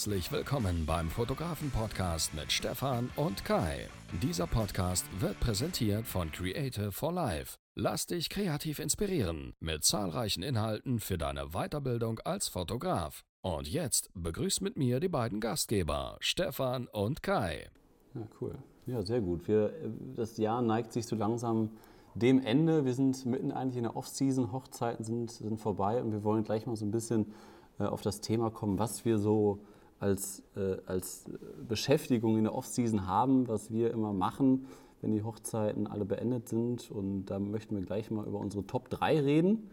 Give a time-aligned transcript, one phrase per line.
[0.00, 3.86] Herzlich willkommen beim Fotografen-Podcast mit Stefan und Kai.
[4.22, 7.58] Dieser Podcast wird präsentiert von Creative for Life.
[7.74, 13.24] Lass dich kreativ inspirieren mit zahlreichen Inhalten für deine Weiterbildung als Fotograf.
[13.42, 17.68] Und jetzt begrüßt mit mir die beiden Gastgeber, Stefan und Kai.
[18.14, 18.56] Ja, cool.
[18.86, 19.46] Ja, sehr gut.
[19.48, 19.70] Wir,
[20.16, 21.72] das Jahr neigt sich so langsam
[22.14, 22.86] dem Ende.
[22.86, 26.64] Wir sind mitten eigentlich in der Off-Season, Hochzeiten sind, sind vorbei und wir wollen gleich
[26.64, 27.34] mal so ein bisschen
[27.78, 29.58] äh, auf das Thema kommen, was wir so
[30.00, 31.26] als, äh, als
[31.68, 34.66] Beschäftigung in der Off-Season haben, was wir immer machen,
[35.02, 36.90] wenn die Hochzeiten alle beendet sind.
[36.90, 39.70] Und da möchten wir gleich mal über unsere Top 3 reden,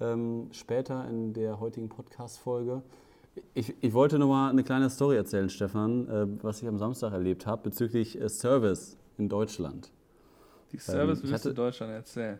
[0.00, 2.82] ähm, später in der heutigen Podcast-Folge.
[3.52, 7.12] Ich, ich, wollte noch mal eine kleine Story erzählen, Stefan, äh, was ich am Samstag
[7.12, 9.90] erlebt habe bezüglich äh, Service in Deutschland.
[10.70, 12.38] Die Service ähm, du Deutschland erzählen?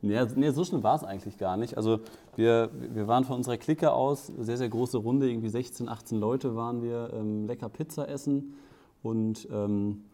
[0.00, 1.76] Ja, nee, so schlimm war es eigentlich gar nicht.
[1.76, 2.00] Also
[2.34, 6.56] wir, wir waren von unserer Clique aus, sehr, sehr große Runde, irgendwie 16, 18 Leute
[6.56, 8.54] waren wir, ähm, lecker Pizza essen
[9.02, 10.04] und ähm,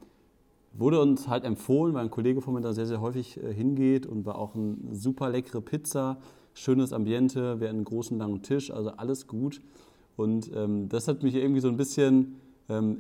[0.75, 4.05] wurde uns halt empfohlen, weil ein Kollege von mir da sehr, sehr häufig äh, hingeht
[4.05, 6.19] und war auch eine super leckere Pizza,
[6.53, 9.63] schönes Ambiente, wir hatten einen großen langen Tisch, also alles gut.
[10.17, 12.99] Und ähm, das hat mich irgendwie so ein bisschen ähm,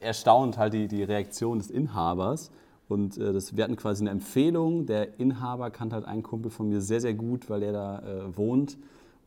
[0.00, 2.50] erstaunt, halt die, die Reaktion des Inhabers
[2.88, 4.86] und äh, das, wir hatten quasi eine Empfehlung.
[4.86, 8.36] Der Inhaber kannte halt einen Kumpel von mir sehr, sehr gut, weil er da äh,
[8.36, 8.78] wohnt.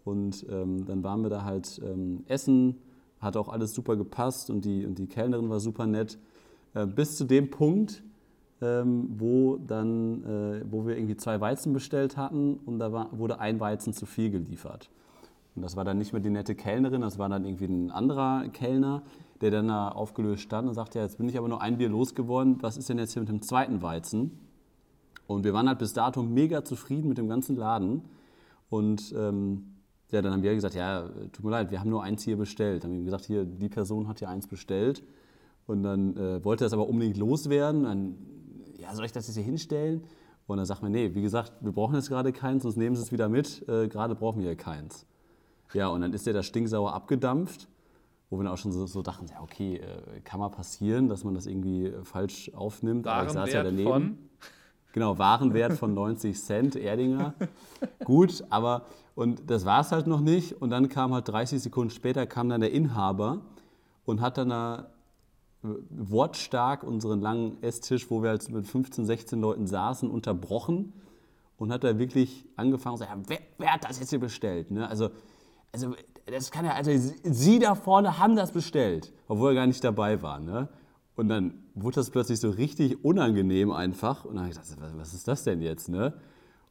[0.04, 2.78] Und ähm, dann waren wir da halt ähm, essen,
[3.20, 6.18] hat auch alles super gepasst und die, und die Kellnerin war super nett.
[6.74, 8.02] Äh, bis zu dem Punkt,
[8.62, 13.40] ähm, wo, dann, äh, wo wir irgendwie zwei Weizen bestellt hatten und da war, wurde
[13.40, 14.90] ein Weizen zu viel geliefert.
[15.56, 18.48] Und das war dann nicht mehr die nette Kellnerin, das war dann irgendwie ein anderer
[18.50, 19.04] Kellner
[19.42, 21.90] der dann da aufgelöst stand und sagte, ja, jetzt bin ich aber nur ein Bier
[21.90, 24.40] losgeworden, was ist denn jetzt hier mit dem zweiten Weizen?
[25.28, 28.04] Und wir waren halt bis dato mega zufrieden mit dem ganzen Laden.
[28.70, 29.76] Und ähm,
[30.12, 32.84] ja, dann haben wir gesagt, ja, tut mir leid, wir haben nur eins hier bestellt.
[32.84, 35.04] Dann haben wir gesagt, hier, die Person hat hier eins bestellt.
[35.68, 37.84] Und dann äh, wollte es aber unbedingt loswerden.
[37.84, 38.16] Dann,
[38.78, 40.04] ja, soll ich das jetzt hier hinstellen?
[40.48, 43.02] Und dann sagt man, nee, wie gesagt, wir brauchen jetzt gerade keins, sonst nehmen Sie
[43.02, 43.68] es wieder mit.
[43.70, 45.06] Äh, gerade brauchen wir hier keins.
[45.74, 47.68] Ja, und dann ist der da stinksauer abgedampft
[48.32, 51.26] wo wir dann auch schon so, so dachten, ja okay, äh, kann mal passieren, dass
[51.26, 53.06] man das irgendwie äh, falsch aufnimmt.
[53.06, 53.90] Aber ich saß ja daneben.
[53.90, 54.18] Von?
[54.94, 57.34] Genau, Warenwert von 90 Cent, Erdinger.
[58.06, 60.62] Gut, aber und das war es halt noch nicht.
[60.62, 63.42] Und dann kam halt 30 Sekunden später kam dann der Inhaber
[64.06, 64.92] und hat dann da
[65.64, 70.94] äh, wortstark unseren langen Esstisch, wo wir halt mit 15, 16 Leuten saßen, unterbrochen
[71.58, 74.72] und hat da wirklich angefangen zu sagen, wer, wer hat das jetzt hier bestellt?
[74.72, 74.88] Ne?
[74.88, 75.10] Also,
[75.72, 75.96] also
[76.26, 76.92] das kann ja, also
[77.24, 80.40] Sie da vorne haben das bestellt, obwohl er gar nicht dabei war.
[80.40, 80.70] Ne?
[81.16, 84.26] Und dann wurde das plötzlich so richtig unangenehm einfach.
[84.26, 85.90] Und dann habe ich gedacht, was ist das denn jetzt?
[85.90, 86.14] Ne?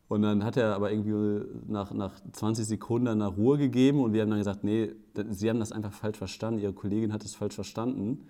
[0.09, 4.22] Und dann hat er aber irgendwie nach, nach 20 Sekunden eine Ruhe gegeben und wir
[4.22, 4.93] haben dann gesagt, nee,
[5.28, 8.27] Sie haben das einfach falsch verstanden, Ihre Kollegin hat es falsch verstanden.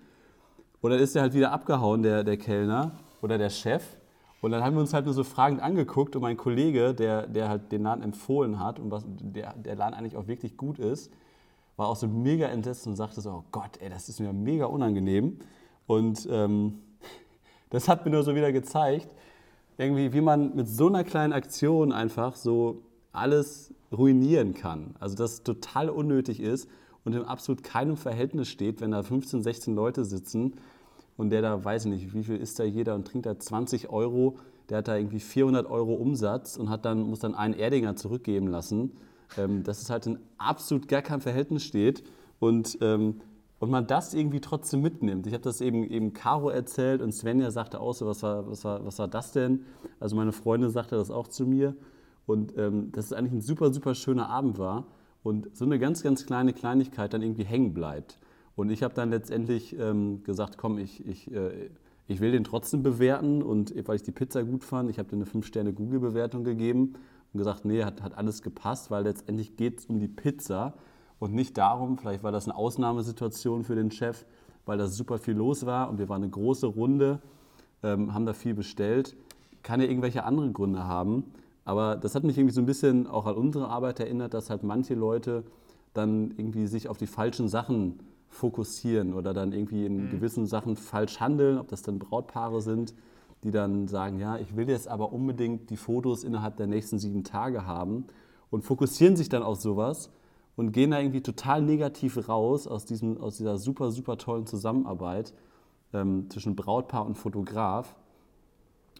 [0.81, 3.83] Und dann ist er halt wieder abgehauen, der, der Kellner oder der Chef.
[4.41, 7.47] Und dann haben wir uns halt nur so fragend angeguckt und mein Kollege, der, der
[7.47, 11.11] halt den Laden empfohlen hat und was, der, der Laden eigentlich auch wirklich gut ist,
[11.77, 14.65] war auch so mega entsetzt und sagte so, oh Gott, ey, das ist mir mega
[14.65, 15.39] unangenehm.
[15.85, 16.79] Und ähm,
[17.69, 19.09] das hat mir nur so wieder gezeigt,
[19.77, 22.81] irgendwie, wie man mit so einer kleinen Aktion einfach so
[23.13, 24.95] alles ruinieren kann.
[24.99, 26.67] Also dass es total unnötig ist
[27.03, 30.55] und in absolut keinem Verhältnis steht, wenn da 15, 16 Leute sitzen
[31.17, 33.89] und der da, weiß ich nicht, wie viel ist da jeder und trinkt da 20
[33.89, 34.37] Euro,
[34.69, 38.47] der hat da irgendwie 400 Euro Umsatz und hat dann, muss dann einen Erdinger zurückgeben
[38.47, 38.91] lassen,
[39.37, 42.03] ähm, dass es halt in absolut gar keinem Verhältnis steht
[42.39, 43.21] und, ähm,
[43.59, 45.27] und man das irgendwie trotzdem mitnimmt.
[45.27, 48.63] Ich habe das eben, eben Caro erzählt und Svenja sagte auch so, was war, was,
[48.63, 49.65] war, was war das denn?
[49.99, 51.75] Also meine Freundin sagte das auch zu mir
[52.25, 54.85] und ähm, dass es eigentlich ein super, super schöner Abend war
[55.21, 58.19] und so eine ganz, ganz kleine Kleinigkeit dann irgendwie hängen bleibt.
[58.55, 61.69] Und ich habe dann letztendlich ähm, gesagt, komm, ich, ich, äh,
[62.07, 63.41] ich will den trotzdem bewerten.
[63.41, 66.93] Und weil ich die Pizza gut fand, ich habe dir eine 5-Sterne-Google-Bewertung gegeben
[67.33, 70.73] und gesagt, nee, hat, hat alles gepasst, weil letztendlich geht es um die Pizza
[71.19, 74.25] und nicht darum, vielleicht war das eine Ausnahmesituation für den Chef,
[74.65, 77.19] weil da super viel los war und wir waren eine große Runde,
[77.83, 79.15] ähm, haben da viel bestellt.
[79.63, 81.25] Kann ja irgendwelche anderen Gründe haben.
[81.63, 84.63] Aber das hat mich irgendwie so ein bisschen auch an unsere Arbeit erinnert, dass halt
[84.63, 85.43] manche Leute
[85.93, 87.99] dann irgendwie sich auf die falschen Sachen
[88.31, 90.09] fokussieren oder dann irgendwie in mhm.
[90.09, 92.95] gewissen Sachen falsch handeln, ob das dann Brautpaare sind,
[93.43, 97.23] die dann sagen, ja, ich will jetzt aber unbedingt die Fotos innerhalb der nächsten sieben
[97.23, 98.05] Tage haben
[98.49, 100.11] und fokussieren sich dann auf sowas
[100.55, 105.33] und gehen da irgendwie total negativ raus aus, diesem, aus dieser super, super tollen Zusammenarbeit
[105.93, 107.95] ähm, zwischen Brautpaar und Fotograf.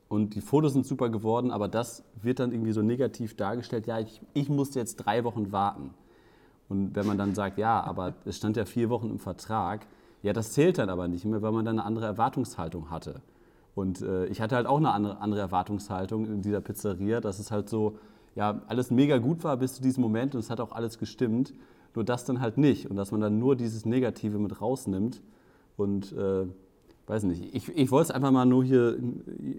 [0.10, 4.00] Und die Fotos sind super geworden, aber das wird dann irgendwie so negativ dargestellt, ja,
[4.00, 5.94] ich, ich musste jetzt drei Wochen warten.
[6.72, 9.86] Und wenn man dann sagt, ja, aber es stand ja vier Wochen im Vertrag,
[10.24, 13.20] ja, das zählt dann aber nicht mehr, weil man dann eine andere Erwartungshaltung hatte.
[13.76, 17.52] Und äh, ich hatte halt auch eine andere, andere Erwartungshaltung in dieser Pizzeria, dass es
[17.52, 17.98] halt so,
[18.36, 21.54] ja, alles mega gut war bis zu diesem Moment und es hat auch alles gestimmt.
[21.94, 25.22] Nur das dann halt nicht und dass man dann nur dieses Negative mit rausnimmt
[25.76, 26.46] und äh,
[27.06, 27.54] weiß nicht.
[27.54, 28.98] Ich, ich wollte es einfach mal nur hier,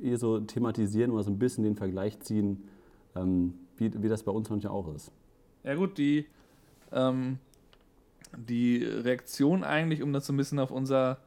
[0.00, 2.62] hier so thematisieren oder so ein bisschen den Vergleich ziehen,
[3.14, 5.12] ähm, wie, wie das bei uns manchmal auch ist.
[5.62, 6.25] Ja gut, die,
[6.92, 7.38] ähm,
[8.36, 11.18] die Reaktion eigentlich, um das so ein bisschen auf unser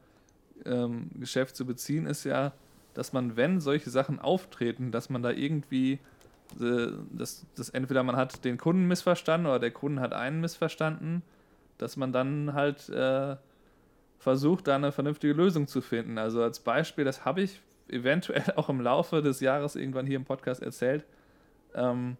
[0.64, 2.52] ähm, Geschäft zu beziehen, ist ja,
[2.94, 5.98] dass man, wenn solche Sachen auftreten, dass man da irgendwie,
[6.60, 11.22] äh, dass, dass entweder man hat den Kunden missverstanden oder der Kunde hat einen missverstanden,
[11.78, 13.36] dass man dann halt äh,
[14.18, 16.18] versucht, da eine vernünftige Lösung zu finden.
[16.18, 20.24] Also als Beispiel, das habe ich eventuell auch im Laufe des Jahres irgendwann hier im
[20.24, 21.04] Podcast erzählt.
[21.74, 22.16] Ähm,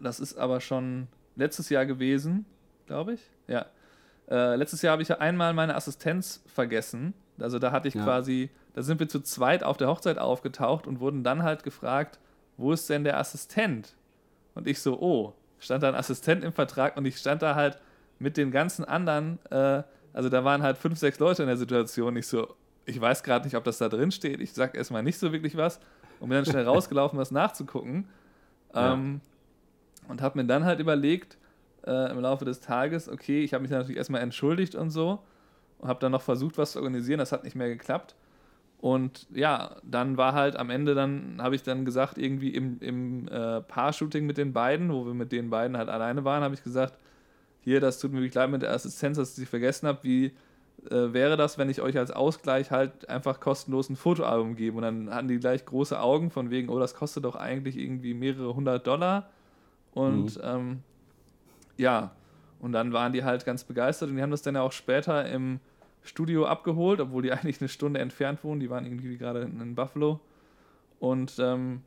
[0.00, 2.44] das ist aber schon letztes Jahr gewesen,
[2.86, 3.20] glaube ich.
[3.46, 3.66] Ja.
[4.28, 7.14] Äh, letztes Jahr habe ich ja einmal meine Assistenz vergessen.
[7.38, 8.02] Also da hatte ich ja.
[8.02, 12.18] quasi da sind wir zu zweit auf der Hochzeit aufgetaucht und wurden dann halt gefragt,
[12.58, 13.96] wo ist denn der Assistent?
[14.54, 17.78] Und ich so, oh, stand da ein Assistent im Vertrag und ich stand da halt
[18.18, 19.82] mit den ganzen anderen, äh,
[20.12, 22.18] also da waren halt fünf, sechs Leute in der Situation.
[22.18, 22.54] Ich so,
[22.84, 24.42] ich weiß gerade nicht, ob das da drin steht.
[24.42, 25.80] Ich sag erstmal nicht so wirklich was
[26.20, 28.06] und bin dann schnell rausgelaufen, was nachzugucken.
[28.74, 28.92] Ja.
[28.92, 29.22] Ähm,
[30.08, 31.38] und habe mir dann halt überlegt,
[31.86, 35.20] äh, im Laufe des Tages, okay, ich habe mich dann natürlich erstmal entschuldigt und so
[35.78, 37.18] und habe dann noch versucht, was zu organisieren.
[37.18, 38.14] Das hat nicht mehr geklappt.
[38.78, 43.28] Und ja, dann war halt am Ende, dann habe ich dann gesagt, irgendwie im, im
[43.28, 46.62] äh, Paar-Shooting mit den beiden, wo wir mit den beiden halt alleine waren, habe ich
[46.62, 46.98] gesagt,
[47.60, 50.26] hier, das tut mir wirklich leid mit der Assistenz, dass ich sie vergessen habe, wie
[50.90, 54.76] äh, wäre das, wenn ich euch als Ausgleich halt einfach kostenlos ein Fotoalbum gebe?
[54.76, 58.14] Und dann hatten die gleich große Augen von wegen, oh, das kostet doch eigentlich irgendwie
[58.14, 59.30] mehrere hundert Dollar.
[59.96, 60.42] Und mhm.
[60.44, 60.82] ähm,
[61.78, 62.10] ja,
[62.60, 65.26] und dann waren die halt ganz begeistert und die haben das dann ja auch später
[65.26, 65.58] im
[66.02, 68.60] Studio abgeholt, obwohl die eigentlich eine Stunde entfernt wohnen.
[68.60, 70.20] Die waren irgendwie gerade in Buffalo.
[71.00, 71.80] Und ähm,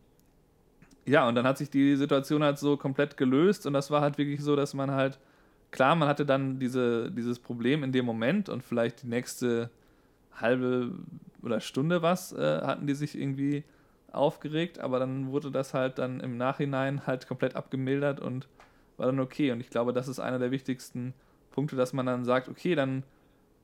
[1.05, 4.17] ja, und dann hat sich die Situation halt so komplett gelöst und das war halt
[4.17, 5.19] wirklich so, dass man halt,
[5.69, 9.69] klar, man hatte dann diese, dieses Problem in dem Moment und vielleicht die nächste
[10.33, 10.93] halbe
[11.43, 13.63] oder Stunde was äh, hatten die sich irgendwie
[14.11, 18.47] aufgeregt, aber dann wurde das halt dann im Nachhinein halt komplett abgemildert und
[18.97, 19.51] war dann okay.
[19.51, 21.13] Und ich glaube, das ist einer der wichtigsten
[21.51, 23.03] Punkte, dass man dann sagt, okay, dann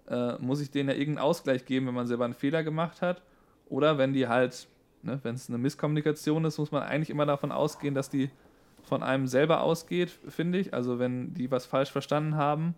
[0.10, 3.22] äh, muss ich denen ja irgendeinen Ausgleich geben, wenn man selber einen Fehler gemacht hat.
[3.70, 4.68] Oder wenn die halt,
[5.02, 8.30] ne, wenn es eine Misskommunikation ist, muss man eigentlich immer davon ausgehen, dass die
[8.84, 10.74] von einem selber ausgeht, finde ich.
[10.74, 12.76] Also wenn die was falsch verstanden haben,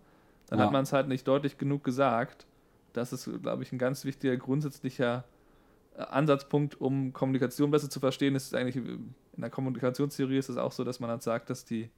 [0.48, 0.64] dann ja.
[0.64, 2.46] hat man es halt nicht deutlich genug gesagt.
[2.94, 5.24] Das ist, glaube ich, ein ganz wichtiger grundsätzlicher
[5.98, 8.34] Ansatzpunkt, um Kommunikation besser zu verstehen.
[8.34, 11.90] Ist eigentlich in der Kommunikationstheorie ist es auch so, dass man halt sagt, dass die,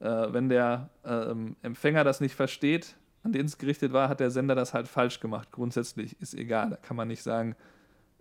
[0.00, 4.30] äh, wenn der äh, Empfänger das nicht versteht, an den es gerichtet war, hat der
[4.30, 5.50] Sender das halt falsch gemacht.
[5.50, 6.70] Grundsätzlich ist egal.
[6.70, 7.56] Da kann man nicht sagen,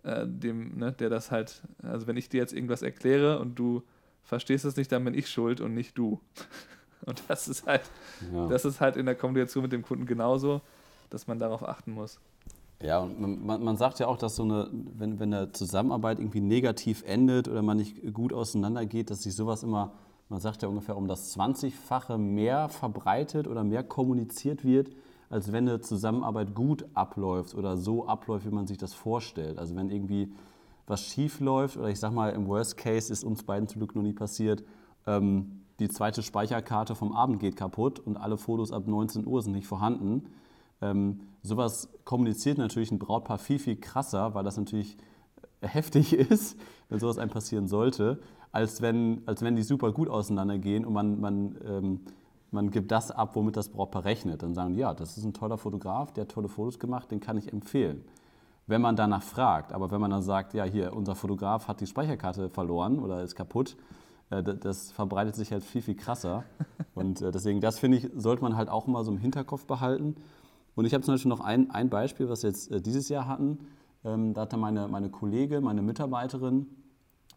[0.03, 3.83] äh, dem, ne, der das halt, also wenn ich dir jetzt irgendwas erkläre und du
[4.23, 6.21] verstehst es nicht, dann bin ich schuld und nicht du.
[7.05, 7.81] Und das ist halt,
[8.33, 8.47] ja.
[8.47, 10.61] das ist halt in der Kommunikation mit dem Kunden genauso,
[11.09, 12.17] dass man darauf achten muss.
[12.83, 16.41] Ja, und man, man sagt ja auch, dass so eine, wenn, wenn eine Zusammenarbeit irgendwie
[16.41, 19.93] negativ endet oder man nicht gut auseinandergeht, dass sich sowas immer
[20.29, 24.89] man sagt ja ungefähr um das 20-fache mehr verbreitet oder mehr kommuniziert wird,
[25.29, 29.59] als wenn eine Zusammenarbeit gut abläuft oder so abläuft, wie man sich das vorstellt.
[29.59, 30.33] Also wenn irgendwie
[30.87, 33.95] was schief läuft oder ich sag mal, im Worst Case ist uns beiden zum Glück
[33.95, 34.63] noch nie passiert,
[35.05, 39.53] ähm, die zweite Speicherkarte vom Abend geht kaputt und alle Fotos ab 19 Uhr sind
[39.53, 40.23] nicht vorhanden.
[40.83, 44.97] Ähm, sowas kommuniziert natürlich ein Brautpaar viel, viel krasser, weil das natürlich
[45.61, 46.59] heftig ist,
[46.89, 48.19] wenn sowas einem passieren sollte
[48.53, 51.99] als wenn, als wenn die super gut auseinandergehen und man, man, ähm,
[52.51, 54.43] man gibt das ab, womit das Brautpaar rechnet.
[54.43, 57.19] Dann sagen die, ja, das ist ein toller Fotograf, der hat tolle Fotos gemacht, den
[57.19, 58.05] kann ich empfehlen.
[58.67, 61.87] Wenn man danach fragt, aber wenn man dann sagt, ja, hier, unser Fotograf hat die
[61.87, 63.75] Speicherkarte verloren oder ist kaputt,
[64.29, 66.43] äh, das verbreitet sich halt viel, viel krasser.
[66.93, 70.15] Und äh, deswegen, das finde ich, sollte man halt auch mal so im Hinterkopf behalten.
[70.75, 73.27] Und ich habe zum Beispiel noch ein, ein Beispiel, was wir jetzt äh, dieses Jahr
[73.27, 73.59] hatten.
[74.03, 76.67] Ähm, da hatte meine, meine Kollegin, meine Mitarbeiterin,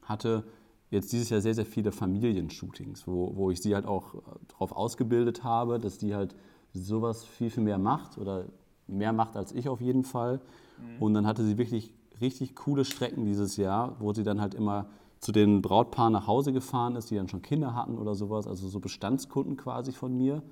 [0.03, 0.45] hatte
[0.91, 4.73] jetzt dieses Jahr sehr, sehr viele Familienshootings, wo, wo ich sie halt auch äh, darauf
[4.73, 6.35] ausgebildet habe, dass die halt
[6.73, 8.47] sowas viel, viel mehr macht oder
[8.87, 10.41] mehr macht als ich auf jeden Fall.
[10.79, 11.03] Mhm.
[11.03, 14.87] Und dann hatte sie wirklich richtig coole Strecken dieses Jahr, wo sie dann halt immer
[15.19, 18.69] zu den Brautpaaren nach Hause gefahren ist, die dann schon Kinder hatten oder sowas, also
[18.69, 20.43] so Bestandskunden quasi von mir.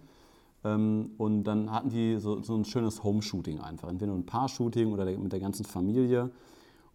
[0.65, 5.05] Ähm, und dann hatten die so, so ein schönes Home-Shooting einfach, entweder ein Paar-Shooting oder
[5.05, 6.31] mit der ganzen Familie.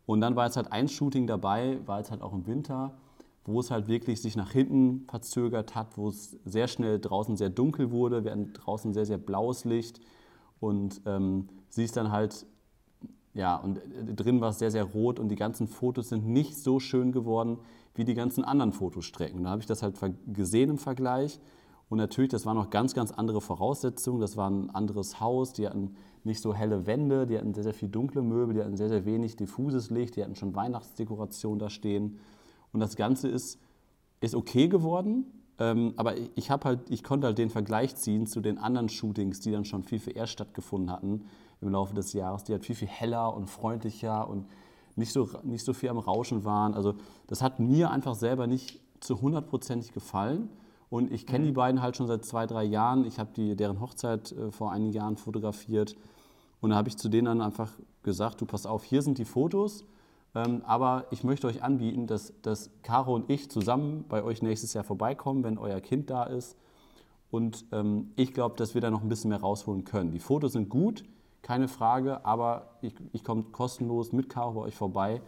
[0.06, 2.98] Und dann war jetzt halt ein Shooting dabei, war jetzt halt auch im Winter,
[3.46, 7.50] wo es halt wirklich sich nach hinten verzögert hat, wo es sehr schnell draußen sehr
[7.50, 8.24] dunkel wurde.
[8.24, 10.00] Wir hatten draußen sehr, sehr blaues Licht
[10.60, 12.46] und ähm, sie ist dann halt,
[13.34, 16.58] ja, und äh, drin war es sehr, sehr rot und die ganzen Fotos sind nicht
[16.58, 17.60] so schön geworden
[17.96, 19.44] wie die ganzen anderen Fotostrecken.
[19.44, 19.96] Da habe ich das halt
[20.28, 21.40] gesehen im Vergleich.
[21.90, 24.22] Und natürlich, das waren noch ganz, ganz andere Voraussetzungen.
[24.22, 25.54] Das war ein anderes Haus.
[25.54, 28.78] Die hatten nicht so helle Wände, die hatten sehr, sehr viel dunkle Möbel, die hatten
[28.78, 32.20] sehr, sehr wenig diffuses Licht, die hatten schon Weihnachtsdekoration da stehen.
[32.72, 33.60] Und das Ganze ist,
[34.22, 35.26] ist okay geworden.
[35.58, 39.40] Ähm, aber ich, ich, halt, ich konnte halt den Vergleich ziehen zu den anderen Shootings,
[39.40, 41.26] die dann schon viel, viel eher stattgefunden hatten
[41.62, 44.46] im Laufe des Jahres, die halt viel, viel heller und freundlicher und
[44.96, 46.74] nicht so, nicht so viel am Rauschen waren.
[46.74, 46.96] Also
[47.28, 50.50] das hat mir einfach selber nicht zu hundertprozentig gefallen.
[50.90, 51.56] Und ich kenne die mhm.
[51.56, 53.06] beiden halt schon seit zwei, drei Jahren.
[53.06, 55.96] Ich habe deren Hochzeit äh, vor einigen Jahren fotografiert.
[56.62, 57.72] Und da habe ich zu denen dann einfach
[58.04, 59.86] gesagt, du pass auf, hier sind die Fotos.
[60.36, 64.74] Ähm, aber ich möchte euch anbieten, dass, dass Caro und ich zusammen bei euch nächstes
[64.74, 66.56] Jahr vorbeikommen, wenn euer Kind da ist.
[67.32, 70.12] Und ähm, ich glaube, dass wir da noch ein bisschen mehr rausholen können.
[70.12, 71.04] Die Fotos sind gut,
[71.42, 75.22] keine Frage, aber ich, ich komme kostenlos mit Caro bei euch vorbei,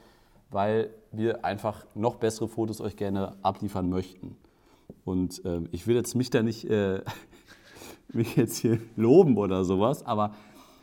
[0.50, 4.36] weil wir einfach noch bessere Fotos euch gerne abliefern möchten.
[5.04, 7.02] Und äh, ich will jetzt mich da nicht äh,
[8.14, 10.34] mich jetzt hier loben oder sowas, aber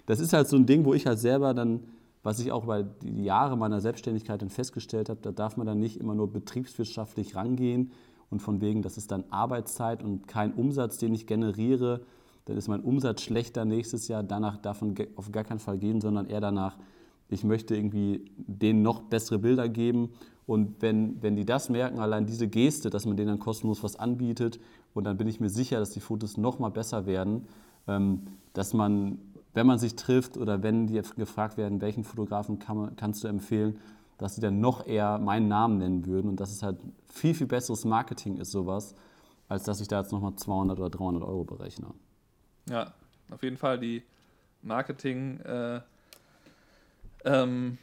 [0.07, 1.81] das ist halt so ein Ding, wo ich halt selber dann,
[2.23, 5.79] was ich auch über die Jahre meiner Selbstständigkeit dann festgestellt habe, da darf man dann
[5.79, 7.93] nicht immer nur betriebswirtschaftlich rangehen
[8.31, 12.01] und von wegen, das ist dann Arbeitszeit und kein Umsatz, den ich generiere,
[12.47, 16.27] dann ist mein Umsatz schlechter nächstes Jahr, danach davon auf gar keinen Fall gehen, sondern
[16.27, 16.79] eher danach,
[17.29, 20.11] ich möchte irgendwie denen noch bessere Bilder geben
[20.47, 23.97] und wenn, wenn die das merken, allein diese Geste, dass man denen dann kostenlos was
[23.97, 24.59] anbietet,
[24.95, 27.47] und dann bin ich mir sicher, dass die Fotos noch mal besser werden,
[27.87, 28.23] ähm,
[28.55, 29.19] dass man,
[29.55, 33.29] wenn man sich trifft oder wenn die gefragt werden, welchen Fotografen kann man, kannst du
[33.29, 33.79] empfehlen,
[34.17, 37.47] dass sie dann noch eher meinen Namen nennen würden und dass es halt viel, viel
[37.47, 38.95] besseres Marketing ist, sowas,
[39.49, 41.89] als dass ich da jetzt nochmal 200 oder 300 Euro berechne.
[42.69, 42.93] Ja,
[43.31, 44.03] auf jeden Fall die
[44.63, 45.81] Marketing- äh,
[47.29, 47.79] ähm,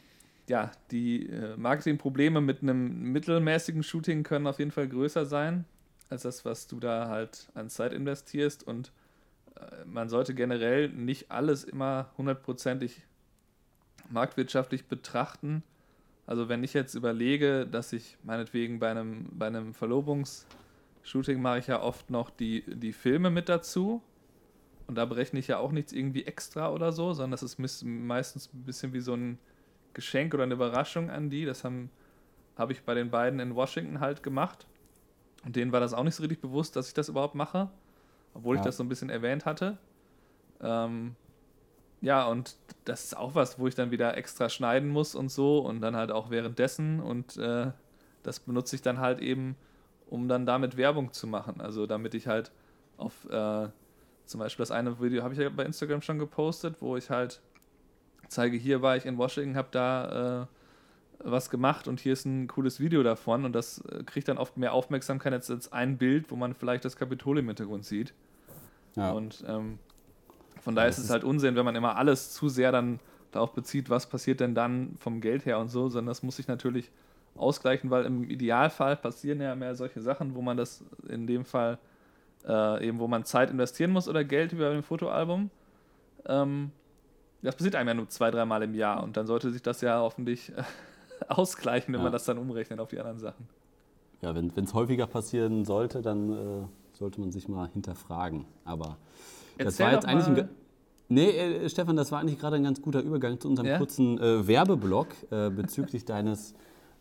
[0.48, 5.64] ja, die äh, Marketingprobleme mit einem mittelmäßigen Shooting können auf jeden Fall größer sein
[6.08, 8.66] als das, was du da halt an Zeit investierst.
[8.66, 8.92] Und
[9.56, 13.02] äh, man sollte generell nicht alles immer hundertprozentig
[14.08, 15.62] marktwirtschaftlich betrachten.
[16.26, 21.66] Also wenn ich jetzt überlege, dass ich meinetwegen bei einem, bei einem Verlobungsshooting mache ich
[21.66, 24.02] ja oft noch die, die Filme mit dazu.
[24.86, 28.52] Und da berechne ich ja auch nichts irgendwie extra oder so, sondern das ist meistens
[28.52, 29.38] ein bisschen wie so ein
[29.94, 31.44] Geschenk oder eine Überraschung an die.
[31.44, 31.88] Das habe
[32.56, 34.66] hab ich bei den beiden in Washington halt gemacht.
[35.44, 37.68] Und denen war das auch nicht so richtig bewusst, dass ich das überhaupt mache,
[38.34, 38.60] obwohl ja.
[38.60, 39.78] ich das so ein bisschen erwähnt hatte.
[40.60, 41.16] Ähm,
[42.00, 45.58] ja, und das ist auch was, wo ich dann wieder extra schneiden muss und so
[45.58, 47.72] und dann halt auch währenddessen und äh,
[48.22, 49.56] das benutze ich dann halt eben,
[50.08, 51.60] um dann damit Werbung zu machen.
[51.60, 52.52] Also damit ich halt
[52.96, 53.68] auf äh,
[54.26, 57.40] zum Beispiel das eine Video habe ich ja bei Instagram schon gepostet, wo ich halt
[58.28, 60.46] zeige, hier war ich in Washington, habe da äh,
[61.20, 64.56] was gemacht und hier ist ein cooles Video davon und das äh, kriegt dann oft
[64.56, 68.12] mehr Aufmerksamkeit als, als ein Bild, wo man vielleicht das Kapitol im Hintergrund sieht.
[68.96, 69.12] Ja.
[69.12, 69.78] Und ähm,
[70.60, 73.00] von daher ja, ist es halt Unsinn, wenn man immer alles zu sehr dann
[73.32, 76.48] darauf bezieht, was passiert denn dann vom Geld her und so, sondern das muss sich
[76.48, 76.90] natürlich
[77.36, 81.78] ausgleichen, weil im Idealfall passieren ja mehr solche Sachen, wo man das in dem Fall
[82.46, 85.50] äh, eben, wo man Zeit investieren muss oder Geld über ein Fotoalbum.
[86.26, 86.70] Ähm,
[87.42, 90.00] das passiert einem ja nur zwei, dreimal im Jahr und dann sollte sich das ja
[90.00, 90.62] hoffentlich äh,
[91.28, 92.04] ausgleichen, wenn ja.
[92.04, 93.48] man das dann umrechnet auf die anderen Sachen.
[94.22, 98.46] Ja, wenn es häufiger passieren sollte, dann äh, sollte man sich mal hinterfragen.
[98.64, 98.96] Aber
[99.58, 100.48] Erzähl das war jetzt eigentlich ein.
[101.08, 103.78] Nee, äh, Stefan, das war eigentlich gerade ein ganz guter Übergang zu unserem ja?
[103.78, 106.54] kurzen äh, Werbeblock äh, bezüglich deines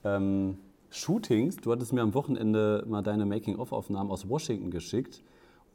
[0.04, 0.58] ähm,
[0.90, 1.58] Shootings.
[1.58, 5.24] Du hattest mir am Wochenende mal deine Making-of-Aufnahmen aus Washington geschickt.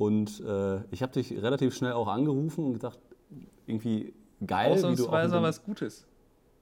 [0.00, 2.98] Und äh, ich habe dich relativ schnell auch angerufen und gedacht,
[3.66, 4.14] irgendwie
[4.46, 4.72] geil.
[4.72, 6.06] Ausnahmsweise was Gutes.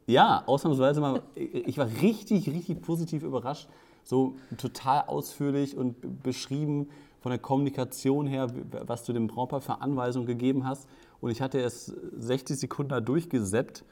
[0.09, 1.23] Ja, ausnahmsweise mal.
[1.37, 3.69] Ich war richtig, richtig positiv überrascht.
[4.03, 6.89] So total ausführlich und beschrieben
[7.21, 8.49] von der Kommunikation her,
[8.87, 10.89] was du dem Brautpaar für Anweisungen gegeben hast.
[11.21, 13.85] Und ich hatte es 60 Sekunden da durchgesäppt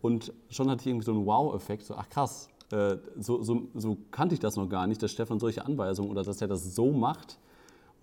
[0.00, 1.84] und schon hatte ich irgendwie so einen Wow-Effekt.
[1.84, 5.40] So, ach krass, äh, so, so, so kannte ich das noch gar nicht, dass Stefan
[5.40, 7.38] solche Anweisungen oder dass er das so macht.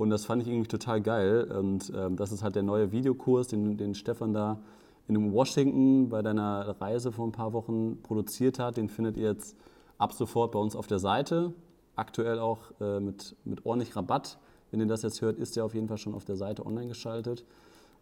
[0.02, 1.44] Und das fand ich irgendwie total geil.
[1.44, 4.60] Und ähm, das ist halt der neue Videokurs, den, den Stefan da
[5.08, 8.78] in Washington bei deiner Reise vor ein paar Wochen produziert hat.
[8.78, 9.56] Den findet ihr jetzt
[10.00, 11.54] ab sofort bei uns auf der Seite.
[11.96, 14.40] Aktuell auch äh, mit, mit ordentlich Rabatt.
[14.72, 16.88] Wenn ihr das jetzt hört, ist der auf jeden Fall schon auf der Seite online
[16.88, 17.46] geschaltet.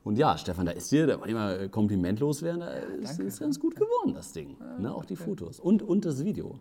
[0.05, 3.41] Und ja, Stefan, da ist dir, da wollte ich mal komplimentlos werden, da ist, ist
[3.41, 4.55] ganz gut geworden, das Ding.
[4.57, 4.95] Ja, ne?
[4.95, 6.59] Auch die Fotos und, und das Video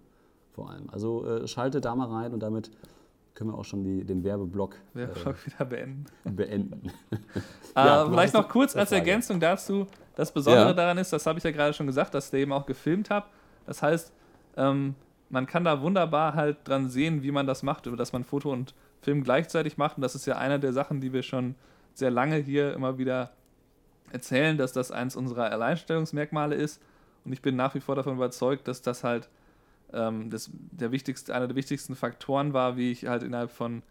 [0.50, 0.90] vor allem.
[0.90, 2.73] Also äh, schaltet da mal rein und damit
[3.38, 6.07] können wir auch schon die, den Werbeblock Werbeblock äh, wieder beenden.
[6.25, 6.90] beenden.
[7.76, 9.87] ja, äh, vielleicht noch kurz als Ergänzung dazu.
[10.16, 10.73] Das Besondere ja.
[10.73, 13.11] daran ist, das habe ich ja gerade schon gesagt, dass ich da eben auch gefilmt
[13.11, 13.26] habe.
[13.64, 14.12] Das heißt,
[14.57, 14.97] ähm,
[15.30, 18.75] man kann da wunderbar halt dran sehen, wie man das macht, dass man Foto und
[19.02, 19.99] Film gleichzeitig macht.
[19.99, 21.54] Und das ist ja eine der Sachen, die wir schon
[21.95, 23.30] sehr lange hier immer wieder
[24.11, 26.83] erzählen, dass das eins unserer Alleinstellungsmerkmale ist.
[27.25, 29.28] Und ich bin nach wie vor davon überzeugt, dass das halt
[29.92, 33.83] ähm, das, der wichtigste, einer der wichtigsten Faktoren war, wie ich halt innerhalb von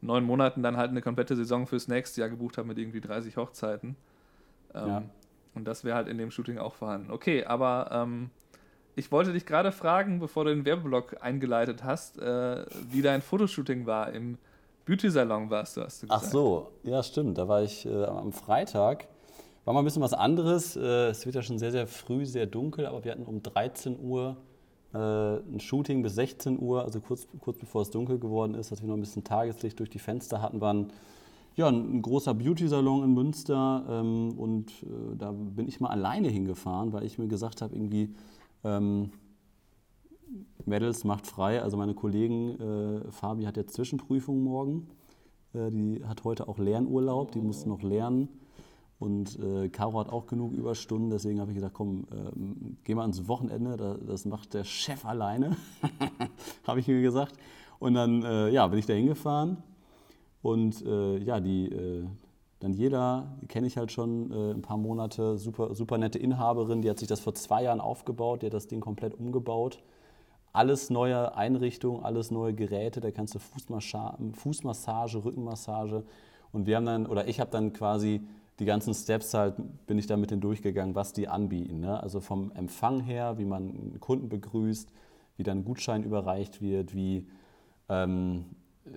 [0.00, 3.36] neun Monaten dann halt eine komplette Saison fürs nächste Jahr gebucht habe mit irgendwie 30
[3.36, 3.96] Hochzeiten.
[4.74, 5.02] Ähm, ja.
[5.54, 7.10] Und das wäre halt in dem Shooting auch vorhanden.
[7.10, 8.30] Okay, aber ähm,
[8.96, 13.86] ich wollte dich gerade fragen, bevor du den Werbeblock eingeleitet hast, äh, wie dein Fotoshooting
[13.86, 14.12] war.
[14.12, 14.38] Im
[14.86, 16.24] Beauty-Salon warst du, hast du gesagt.
[16.26, 17.38] Ach so, ja stimmt.
[17.38, 19.08] Da war ich äh, am Freitag.
[19.64, 20.76] War mal ein bisschen was anderes.
[20.76, 23.98] Äh, es wird ja schon sehr, sehr früh, sehr dunkel, aber wir hatten um 13
[24.00, 24.36] Uhr
[24.98, 28.88] ein Shooting bis 16 Uhr, also kurz, kurz bevor es dunkel geworden ist, dass wir
[28.88, 30.92] noch ein bisschen Tageslicht durch die Fenster hatten, waren
[31.54, 36.28] ja, ein, ein großer Beauty-Salon in Münster ähm, und äh, da bin ich mal alleine
[36.28, 38.14] hingefahren, weil ich mir gesagt habe, irgendwie
[38.64, 39.10] ähm,
[40.64, 44.88] Mädels macht frei, also meine Kollegen, äh, Fabi hat jetzt Zwischenprüfung morgen,
[45.52, 48.28] äh, die hat heute auch Lernurlaub, die muss noch lernen
[49.02, 53.02] und äh, Caro hat auch genug Überstunden, deswegen habe ich gesagt, komm, ähm, geh mal
[53.02, 55.56] ans Wochenende, das, das macht der Chef alleine,
[56.68, 57.34] habe ich mir gesagt.
[57.80, 59.56] Und dann äh, ja, bin ich da hingefahren
[60.40, 62.06] und äh, ja, die äh,
[62.60, 67.00] Daniela, kenne ich halt schon äh, ein paar Monate, super, super nette Inhaberin, die hat
[67.00, 69.82] sich das vor zwei Jahren aufgebaut, die hat das Ding komplett umgebaut.
[70.52, 76.04] Alles neue Einrichtungen, alles neue Geräte, da kannst du Fußmassage Rückenmassage.
[76.52, 78.20] Und wir haben dann, oder ich habe dann quasi
[78.62, 79.56] die ganzen Steps halt,
[79.88, 81.80] bin ich da mit denen durchgegangen, was die anbieten.
[81.80, 82.00] Ne?
[82.00, 84.88] Also vom Empfang her, wie man einen Kunden begrüßt,
[85.36, 87.26] wie dann ein Gutschein überreicht wird, wie,
[87.88, 88.44] ähm,
[88.84, 88.90] äh,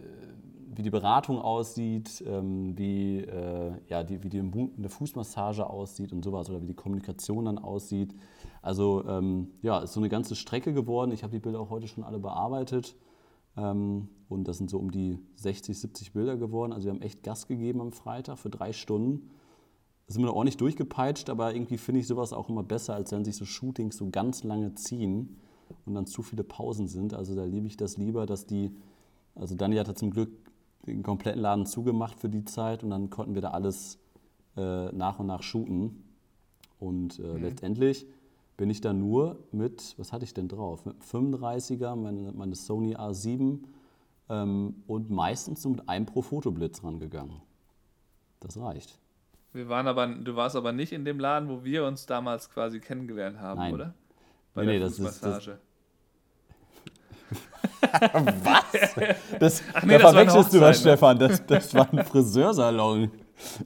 [0.68, 6.24] wie die Beratung aussieht, ähm, wie, äh, ja, die, wie die eine Fußmassage aussieht und
[6.24, 8.14] sowas oder wie die Kommunikation dann aussieht.
[8.62, 11.12] Also ähm, ja, ist so eine ganze Strecke geworden.
[11.12, 12.96] Ich habe die Bilder auch heute schon alle bearbeitet.
[13.58, 16.72] Ähm, und das sind so um die 60, 70 Bilder geworden.
[16.72, 19.32] Also wir haben echt Gas gegeben am Freitag für drei Stunden
[20.08, 23.36] sind wir ordentlich durchgepeitscht, aber irgendwie finde ich sowas auch immer besser, als wenn sich
[23.36, 25.38] so Shootings so ganz lange ziehen
[25.86, 27.14] und dann zu viele Pausen sind.
[27.14, 28.76] Also da liebe ich das lieber, dass die,
[29.34, 30.30] also Dani hatte zum Glück
[30.86, 33.98] den kompletten Laden zugemacht für die Zeit und dann konnten wir da alles
[34.56, 36.04] äh, nach und nach shooten.
[36.80, 37.42] Und äh, mhm.
[37.42, 38.06] letztendlich
[38.58, 40.86] bin ich da nur mit, was hatte ich denn drauf?
[40.86, 43.60] Mit 35er, meine, meine Sony A7
[44.30, 47.42] ähm, und meistens so mit einem pro Fotoblitz rangegangen.
[48.40, 49.00] Das reicht.
[49.56, 52.82] Wir waren aber, du warst aber nicht in dem Laden, wo wir uns damals quasi
[52.82, 53.74] kennengelernt haben, Nein.
[53.74, 53.94] oder?
[54.54, 55.60] Bei nee, der nee, Fußmassage.
[58.44, 58.96] was?
[59.40, 60.92] Das, Ach nee, da verwechselst du was, ne?
[60.92, 61.18] Stefan.
[61.18, 63.12] Das, das war ein Friseursalon.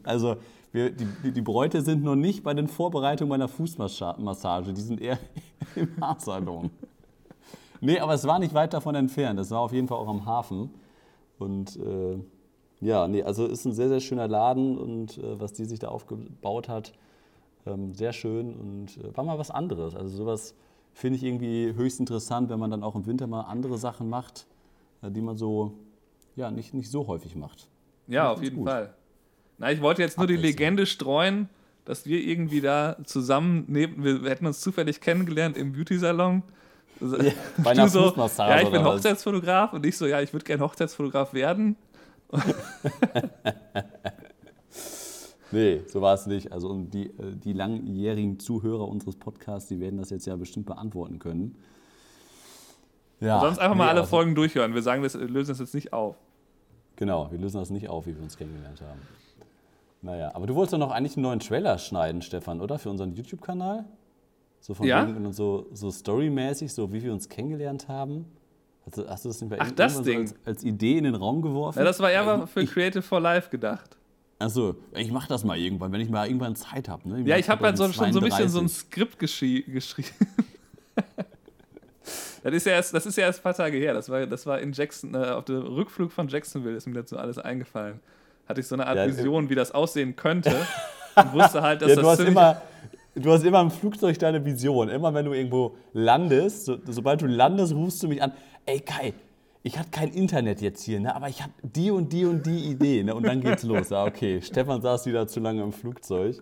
[0.03, 0.37] Also,
[0.71, 4.73] wir, die, die Bräute sind noch nicht bei den Vorbereitungen meiner Fußmassage.
[4.73, 5.17] Die sind eher
[5.75, 6.69] im Haarsalon.
[7.81, 9.39] Nee, aber es war nicht weit davon entfernt.
[9.39, 10.69] Es war auf jeden Fall auch am Hafen.
[11.39, 12.19] Und äh,
[12.81, 15.89] ja, nee, also ist ein sehr, sehr schöner Laden und äh, was die sich da
[15.89, 16.93] aufgebaut hat,
[17.65, 19.95] ähm, sehr schön und äh, war mal was anderes.
[19.95, 20.55] Also sowas
[20.93, 24.47] finde ich irgendwie höchst interessant, wenn man dann auch im Winter mal andere Sachen macht,
[25.01, 25.73] äh, die man so
[26.35, 27.67] ja, nicht, nicht so häufig macht.
[28.07, 28.67] Ja, auf jeden gut.
[28.67, 28.93] Fall.
[29.57, 31.49] Na, ich wollte jetzt nur die Legende streuen,
[31.83, 36.43] dass wir irgendwie da zusammen neben, wir, wir hätten uns zufällig kennengelernt im Beauty-Salon.
[37.01, 40.63] Ja, bei einer so, ja, ich bin Hochzeitsfotograf und ich so, ja, ich würde gerne
[40.63, 41.75] Hochzeitsfotograf werden.
[45.51, 46.51] nee, so war es nicht.
[46.51, 50.65] Also und die, äh, die langjährigen Zuhörer unseres Podcasts, die werden das jetzt ja bestimmt
[50.65, 51.55] beantworten können.
[53.19, 54.73] Ja, sonst einfach nee, mal alle also, Folgen durchhören.
[54.73, 56.15] Wir sagen, wir lösen das jetzt nicht auf.
[56.95, 58.99] Genau, wir lösen das nicht auf, wie wir uns kennengelernt haben.
[60.01, 62.79] Naja, aber du wolltest doch noch eigentlich einen neuen Trailer schneiden, Stefan, oder?
[62.79, 63.85] Für unseren YouTube-Kanal?
[64.61, 65.07] So von ja?
[65.07, 68.25] wegen, so, so storymäßig, so wie wir uns kennengelernt haben.
[68.89, 70.27] Hast du, hast du das nicht bei Ach, das Ding.
[70.27, 71.79] So als, als, Idee in den Raum geworfen?
[71.79, 73.97] Ja, das war eher für ich, Creative for Life gedacht.
[74.39, 77.07] Achso, ich mache das mal irgendwann, wenn ich mal irgendwann Zeit habe.
[77.07, 77.21] Ne?
[77.27, 79.73] Ja, ich habe halt so, schon so ein bisschen so ein Skript geschrieben.
[82.43, 83.93] das, ist ja erst, das ist ja erst ein paar Tage her.
[83.93, 87.17] Das war, das war in Jackson, äh, auf dem Rückflug von Jacksonville ist mir dazu
[87.17, 87.99] alles eingefallen.
[88.47, 90.55] Hatte ich so eine Art ja, Vision, wie das aussehen könnte.
[91.15, 92.61] und wusste halt, dass ja, das du hast immer
[93.15, 94.87] Du hast immer im Flugzeug deine Vision.
[94.87, 98.31] Immer wenn du irgendwo landest, so, sobald du landest, rufst du mich an
[98.69, 99.13] ey Kai,
[99.63, 102.69] ich hatte kein Internet jetzt hier, ne, aber ich habe die und die und die
[102.71, 103.03] Idee.
[103.03, 103.89] Ne, und dann geht's los.
[103.89, 106.41] Ja, okay, Stefan saß wieder zu lange im Flugzeug.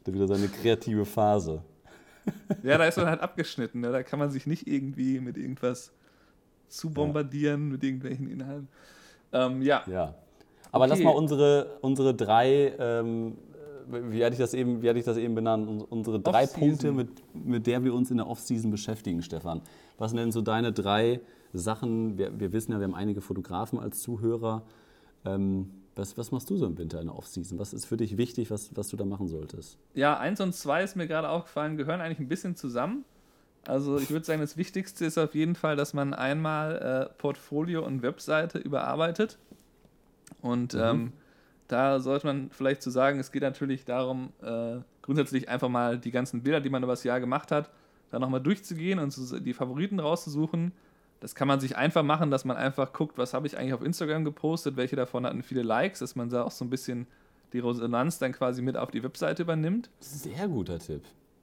[0.00, 1.62] Hatte wieder seine kreative Phase.
[2.62, 3.80] Ja, da ist man halt abgeschnitten.
[3.80, 3.90] Ne?
[3.90, 5.90] Da kann man sich nicht irgendwie mit irgendwas
[6.68, 7.72] zu bombardieren, ja.
[7.72, 8.68] mit irgendwelchen Inhalten.
[9.32, 9.82] Ähm, ja.
[9.90, 10.14] Ja.
[10.70, 10.90] Aber Okay.
[10.90, 13.38] lass mal unsere, unsere drei, ähm,
[13.88, 16.46] wie hatte ich das eben, wie hatte ich das eben benannt, Uns- unsere drei.
[16.46, 19.62] Punkte, mit, mit der wir uns in der Off-Season beschäftigen, Stefan.
[19.98, 21.20] Was sind denn so deine drei
[21.52, 22.18] Sachen?
[22.18, 24.62] Wir, wir wissen ja, wir haben einige Fotografen als Zuhörer.
[25.24, 27.58] Ähm, was, was machst du so im Winter in der Off-Season?
[27.58, 29.78] Was ist für dich wichtig, was, was du da machen solltest?
[29.94, 33.04] Ja, eins und zwei ist mir gerade aufgefallen, gehören eigentlich ein bisschen zusammen.
[33.66, 37.84] Also ich würde sagen, das Wichtigste ist auf jeden Fall, dass man einmal äh, Portfolio
[37.84, 39.38] und Webseite überarbeitet.
[40.40, 41.12] Und ähm,
[41.68, 46.10] da sollte man vielleicht zu sagen, es geht natürlich darum, äh, grundsätzlich einfach mal die
[46.10, 47.70] ganzen Bilder, die man über das Jahr gemacht hat,
[48.10, 50.72] da nochmal durchzugehen und so die Favoriten rauszusuchen.
[51.20, 53.82] Das kann man sich einfach machen, dass man einfach guckt, was habe ich eigentlich auf
[53.82, 57.06] Instagram gepostet, welche davon hatten viele Likes, dass man da auch so ein bisschen
[57.52, 59.90] die Resonanz dann quasi mit auf die Webseite übernimmt.
[60.00, 61.02] Sehr guter Tipp.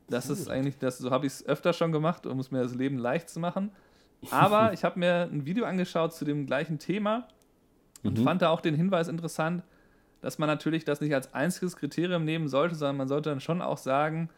[0.10, 2.74] Das ist eigentlich, das, so habe ich es öfter schon gemacht, um es mir das
[2.74, 3.72] Leben leicht zu machen.
[4.32, 7.28] Aber ich habe mir ein Video angeschaut zu dem gleichen Thema
[8.04, 9.64] und fand da auch den Hinweis interessant,
[10.22, 13.62] dass man natürlich das nicht als einziges Kriterium nehmen sollte, sondern man sollte dann schon
[13.62, 14.30] auch sagen,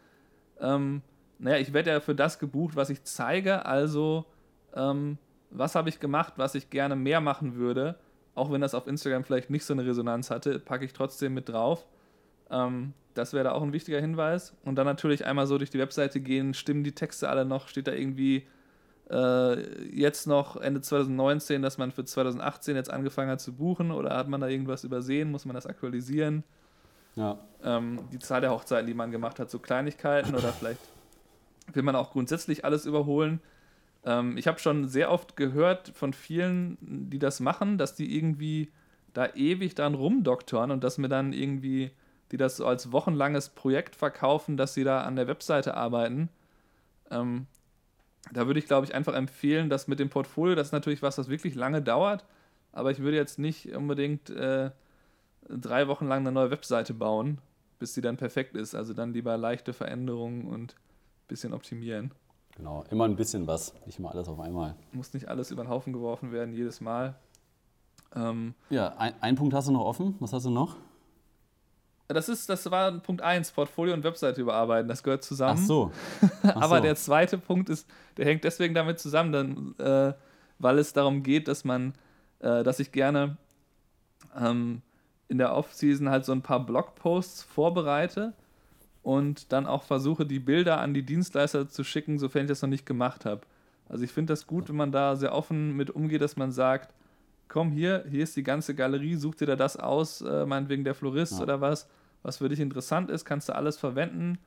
[0.60, 1.02] ähm,
[1.38, 4.26] naja, ich werde ja für das gebucht, was ich zeige, also
[4.74, 5.18] ähm,
[5.50, 7.96] was habe ich gemacht, was ich gerne mehr machen würde,
[8.34, 11.48] auch wenn das auf Instagram vielleicht nicht so eine Resonanz hatte, packe ich trotzdem mit
[11.48, 11.86] drauf.
[12.50, 14.54] Ähm, das wäre da auch ein wichtiger Hinweis.
[14.64, 17.86] Und dann natürlich einmal so durch die Webseite gehen, stimmen die Texte alle noch, steht
[17.86, 18.46] da irgendwie
[19.10, 24.16] äh, jetzt noch Ende 2019, dass man für 2018 jetzt angefangen hat zu buchen oder
[24.16, 26.44] hat man da irgendwas übersehen, muss man das aktualisieren?
[27.16, 27.38] Ja.
[27.64, 30.80] ähm, die Zahl der Hochzeiten, die man gemacht hat, so Kleinigkeiten oder vielleicht
[31.72, 33.40] will man auch grundsätzlich alles überholen.
[34.04, 38.70] Ähm, ich habe schon sehr oft gehört von vielen, die das machen, dass die irgendwie
[39.12, 41.90] da ewig dran rumdoktern und dass mir dann irgendwie,
[42.32, 46.28] die das so als wochenlanges Projekt verkaufen, dass sie da an der Webseite arbeiten.
[47.10, 47.46] Ähm,
[48.32, 51.16] da würde ich, glaube ich, einfach empfehlen, dass mit dem Portfolio, das ist natürlich was,
[51.16, 52.24] das wirklich lange dauert,
[52.72, 54.70] aber ich würde jetzt nicht unbedingt äh,
[55.48, 57.38] drei Wochen lang eine neue Webseite bauen,
[57.78, 58.74] bis sie dann perfekt ist.
[58.74, 62.12] Also dann lieber leichte Veränderungen und ein bisschen optimieren.
[62.56, 64.74] Genau, immer ein bisschen was, nicht mal alles auf einmal.
[64.92, 67.14] Muss nicht alles über den Haufen geworfen werden, jedes Mal.
[68.14, 70.16] Ähm, Ja, ein, ein Punkt hast du noch offen.
[70.20, 70.76] Was hast du noch?
[72.08, 74.88] das, ist, das war Punkt 1, Portfolio und Webseite überarbeiten.
[74.88, 75.60] Das gehört zusammen.
[75.62, 75.92] Ach so.
[76.42, 76.82] Ach Aber so.
[76.82, 80.12] der zweite Punkt ist, der hängt deswegen damit zusammen, dann, äh,
[80.58, 81.94] weil es darum geht, dass man,
[82.40, 83.36] äh, dass ich gerne
[84.36, 84.82] ähm,
[85.28, 88.32] in der Off-Season halt so ein paar Blogposts vorbereite
[89.02, 92.68] und dann auch versuche, die Bilder an die Dienstleister zu schicken, sofern ich das noch
[92.68, 93.42] nicht gemacht habe.
[93.88, 96.94] Also ich finde das gut, wenn man da sehr offen mit umgeht, dass man sagt,
[97.48, 100.94] komm hier, hier ist die ganze Galerie, such dir da das aus, äh, meinetwegen der
[100.94, 101.40] Florist Ja.
[101.42, 101.88] oder was,
[102.22, 104.38] was für dich interessant ist, kannst du alles verwenden.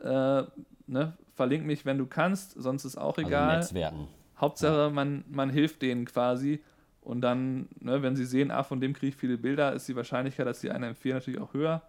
[0.00, 0.44] Äh,
[0.86, 1.12] ne?
[1.34, 3.56] Verlink mich, wenn du kannst, sonst ist auch Also egal.
[3.58, 4.08] Netzwerken.
[4.40, 6.62] Hauptsache, man, man hilft denen quasi.
[7.02, 9.94] Und dann, ne, wenn sie sehen, ah, von dem kriege ich viele Bilder, ist die
[9.96, 11.82] Wahrscheinlichkeit, dass sie einen empfehlen, natürlich auch höher.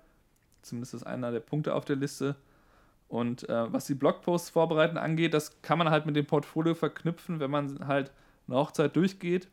[0.68, 2.36] Zumindest ist einer der Punkte auf der Liste.
[3.08, 7.40] Und äh, was die Blogposts vorbereiten angeht, das kann man halt mit dem Portfolio verknüpfen,
[7.40, 8.12] wenn man halt
[8.48, 9.48] eine Hochzeit durchgeht.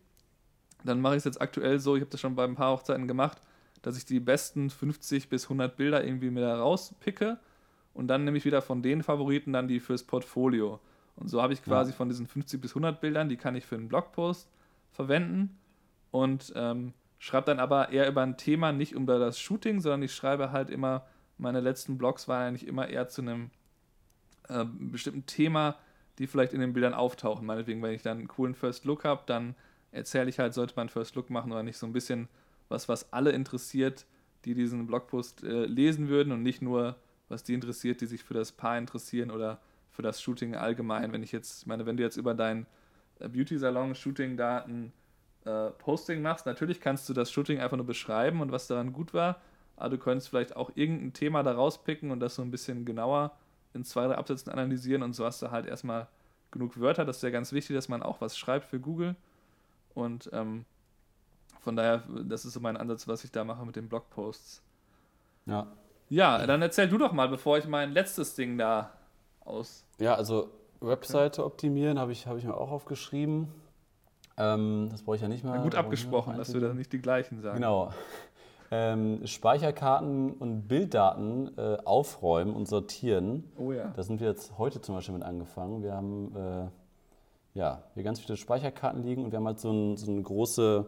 [0.84, 3.08] Dann mache ich es jetzt aktuell so, ich habe das schon bei ein paar Hochzeiten
[3.08, 3.40] gemacht,
[3.82, 7.38] dass ich die besten 50 bis 100 Bilder irgendwie mir da rauspicke
[7.94, 10.80] und dann nehme ich wieder von den Favoriten dann die fürs Portfolio.
[11.16, 13.76] Und so habe ich quasi von diesen 50 bis 100 Bildern, die kann ich für
[13.76, 14.48] einen Blogpost
[14.90, 15.56] verwenden
[16.10, 16.92] und ähm,
[17.24, 20.68] schreibe dann aber eher über ein Thema, nicht über das Shooting, sondern ich schreibe halt
[20.68, 21.06] immer,
[21.38, 23.50] meine letzten Blogs waren eigentlich immer eher zu einem
[24.48, 25.76] äh, bestimmten Thema,
[26.18, 27.46] die vielleicht in den Bildern auftauchen.
[27.46, 29.54] Meinetwegen, wenn ich dann einen coolen First Look habe, dann
[29.90, 32.28] erzähle ich halt, sollte man einen First Look machen oder nicht so ein bisschen
[32.68, 34.04] was, was alle interessiert,
[34.44, 36.96] die diesen Blogpost äh, lesen würden und nicht nur,
[37.30, 41.12] was die interessiert, die sich für das Paar interessieren oder für das Shooting allgemein.
[41.12, 42.66] Wenn ich jetzt, ich meine, wenn du jetzt über dein
[43.18, 44.92] äh, Beauty-Salon-Shooting da ein
[45.44, 49.14] äh, Posting machst, natürlich kannst du das Shooting einfach nur beschreiben und was daran gut
[49.14, 49.40] war,
[49.76, 53.32] aber du könntest vielleicht auch irgendein Thema da rauspicken und das so ein bisschen genauer
[53.74, 56.06] in zwei, drei Absätzen analysieren und so hast du halt erstmal
[56.54, 57.04] genug Wörter.
[57.04, 59.16] Das ist ja ganz wichtig, dass man auch was schreibt für Google.
[59.94, 60.64] Und ähm,
[61.60, 64.62] von daher, das ist so mein Ansatz, was ich da mache mit den Blogposts.
[65.44, 65.66] Ja.
[66.08, 68.92] Ja, dann erzähl du doch mal, bevor ich mein letztes Ding da
[69.44, 69.84] aus.
[69.98, 73.48] Ja, also Webseite optimieren habe ich, habe ich mir auch aufgeschrieben.
[74.36, 75.58] Ähm, das brauche ich ja nicht mehr.
[75.58, 77.56] gut abgesprochen, dass wir da nicht die gleichen sagen.
[77.56, 77.90] Genau.
[78.70, 83.44] Ähm, Speicherkarten und Bilddaten äh, aufräumen und sortieren.
[83.56, 83.92] Oh ja.
[83.94, 85.82] Da sind wir jetzt heute zum Beispiel mit angefangen.
[85.82, 89.96] Wir haben äh, ja, hier ganz viele Speicherkarten liegen und wir haben halt so, ein,
[89.96, 90.86] so, eine große,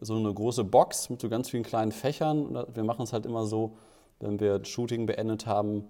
[0.00, 2.46] so eine große Box mit so ganz vielen kleinen Fächern.
[2.46, 3.76] Und Wir machen es halt immer so,
[4.18, 5.84] wenn wir Shooting beendet haben,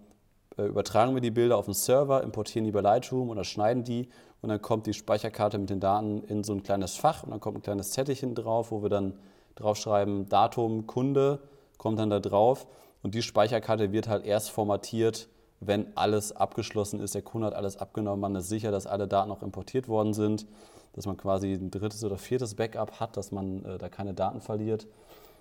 [0.64, 4.09] übertragen wir die Bilder auf den Server, importieren die bei Lightroom oder schneiden die
[4.40, 7.40] und dann kommt die Speicherkarte mit den Daten in so ein kleines Fach und dann
[7.40, 9.14] kommt ein kleines Zettelchen drauf, wo wir dann
[9.57, 11.40] draufschreiben, Datum, Kunde,
[11.79, 12.66] kommt dann da drauf
[13.03, 15.29] und die Speicherkarte wird halt erst formatiert,
[15.61, 17.14] wenn alles abgeschlossen ist.
[17.14, 20.47] Der Kunde hat alles abgenommen, man ist sicher, dass alle Daten auch importiert worden sind,
[20.95, 24.40] dass man quasi ein drittes oder viertes Backup hat, dass man äh, da keine Daten
[24.40, 24.87] verliert.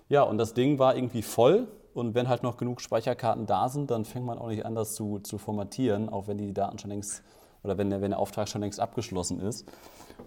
[0.08, 3.90] Ja, und das Ding war irgendwie voll und wenn halt noch genug Speicherkarten da sind,
[3.90, 6.90] dann fängt man auch nicht an, das zu, zu formatieren, auch wenn die Daten schon
[6.90, 7.22] längst
[7.62, 9.66] oder wenn der, wenn der Auftrag schon längst abgeschlossen ist.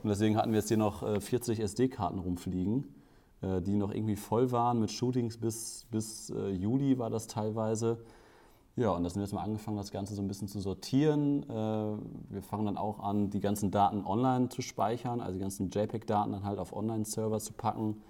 [0.02, 2.88] Und deswegen hatten wir jetzt hier noch 40 äh, SD-Karten rumfliegen,
[3.44, 8.00] äh, die noch irgendwie voll waren mit Shootings bis, bis äh, Juli war das teilweise.
[8.76, 11.46] Ja, und da sind wir jetzt mal angefangen, das Ganze so ein bisschen zu sortieren.
[11.50, 16.32] Wir fangen dann auch an, die ganzen Daten online zu speichern, also die ganzen JPEG-Daten
[16.32, 18.02] dann halt auf Online-Server zu packen.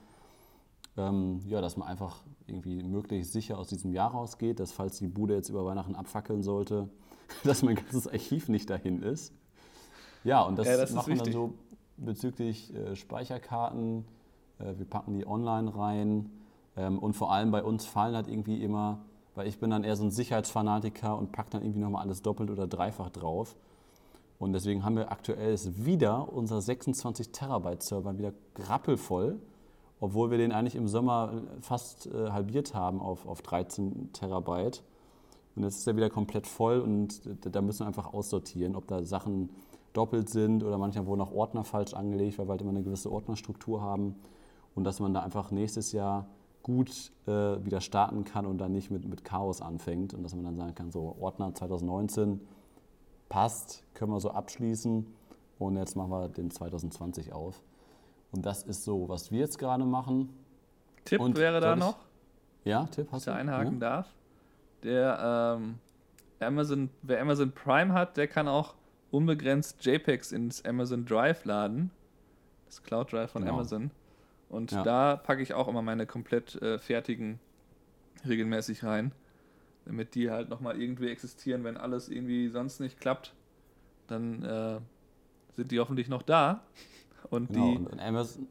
[0.97, 5.07] Ähm, ja, dass man einfach irgendwie möglichst sicher aus diesem Jahr rausgeht, dass falls die
[5.07, 6.89] Bude jetzt über Weihnachten abfackeln sollte,
[7.43, 9.33] dass mein ganzes Archiv nicht dahin ist.
[10.23, 11.53] Ja, und das, ja, das machen wir dann so
[11.97, 14.05] bezüglich äh, Speicherkarten.
[14.59, 16.31] Äh, wir packen die online rein.
[16.75, 18.99] Ähm, und vor allem bei uns fallen halt irgendwie immer,
[19.35, 22.49] weil ich bin dann eher so ein Sicherheitsfanatiker und packe dann irgendwie nochmal alles doppelt
[22.49, 23.55] oder dreifach drauf.
[24.37, 29.39] Und deswegen haben wir aktuell wieder unser 26 Terabyte Server wieder rappelvoll,
[29.99, 34.83] obwohl wir den eigentlich im Sommer fast äh, halbiert haben auf, auf 13 Terabyte.
[35.55, 39.03] Und jetzt ist er wieder komplett voll und da müssen wir einfach aussortieren, ob da
[39.03, 39.49] Sachen
[39.93, 43.11] doppelt sind oder manchmal wurden auch Ordner falsch angelegt, weil wir halt immer eine gewisse
[43.11, 44.15] Ordnerstruktur haben.
[44.75, 46.27] Und dass man da einfach nächstes Jahr
[46.63, 47.31] gut äh,
[47.65, 50.13] wieder starten kann und dann nicht mit, mit Chaos anfängt.
[50.13, 52.39] Und dass man dann sagen kann, so Ordner 2019
[53.27, 55.05] passt, können wir so abschließen.
[55.57, 57.61] Und jetzt machen wir den 2020 auf.
[58.31, 60.29] Und das ist so, was wir jetzt gerade machen.
[61.05, 61.97] Tipp und wäre da noch?
[62.63, 63.33] Ja, Tipp hast du?
[63.33, 63.79] einhaken ja?
[63.79, 64.07] darf.
[64.83, 65.79] Der ähm,
[66.39, 68.75] Amazon, wer Amazon Prime hat, der kann auch
[69.11, 71.91] unbegrenzt JPEGs ins Amazon Drive laden.
[72.67, 73.55] Das Cloud Drive von genau.
[73.55, 73.91] Amazon.
[74.49, 74.83] Und ja.
[74.83, 77.39] da packe ich auch immer meine komplett äh, fertigen
[78.27, 79.11] regelmäßig rein,
[79.85, 83.33] damit die halt nochmal irgendwie existieren, wenn alles irgendwie sonst nicht klappt.
[84.07, 84.79] Dann äh,
[85.55, 86.63] sind die hoffentlich noch da.
[87.29, 87.77] Und genau, die.
[87.77, 88.47] Und Amazon,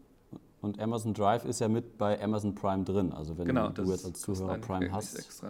[0.61, 3.12] und Amazon Drive ist ja mit bei Amazon Prime drin.
[3.12, 5.42] Also wenn genau, du jetzt als Zuhörer Prime hast,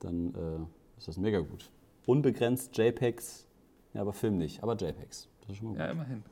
[0.00, 1.70] dann äh, ist das mega gut.
[2.06, 3.46] Unbegrenzt JPEGs,
[3.94, 5.28] ja, aber Film nicht, aber JPEGs.
[5.40, 5.80] Das ist schon mal gut.
[5.80, 6.22] Ja, immerhin.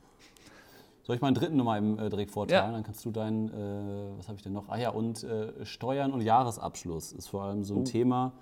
[1.03, 2.69] Soll ich meinen dritten nochmal im, äh, direkt vortragen?
[2.69, 2.71] Ja.
[2.71, 4.69] Dann kannst du deinen, äh, was habe ich denn noch?
[4.69, 7.83] Ah ja, und äh, Steuern und Jahresabschluss ist vor allem so ein oh.
[7.83, 8.33] Thema,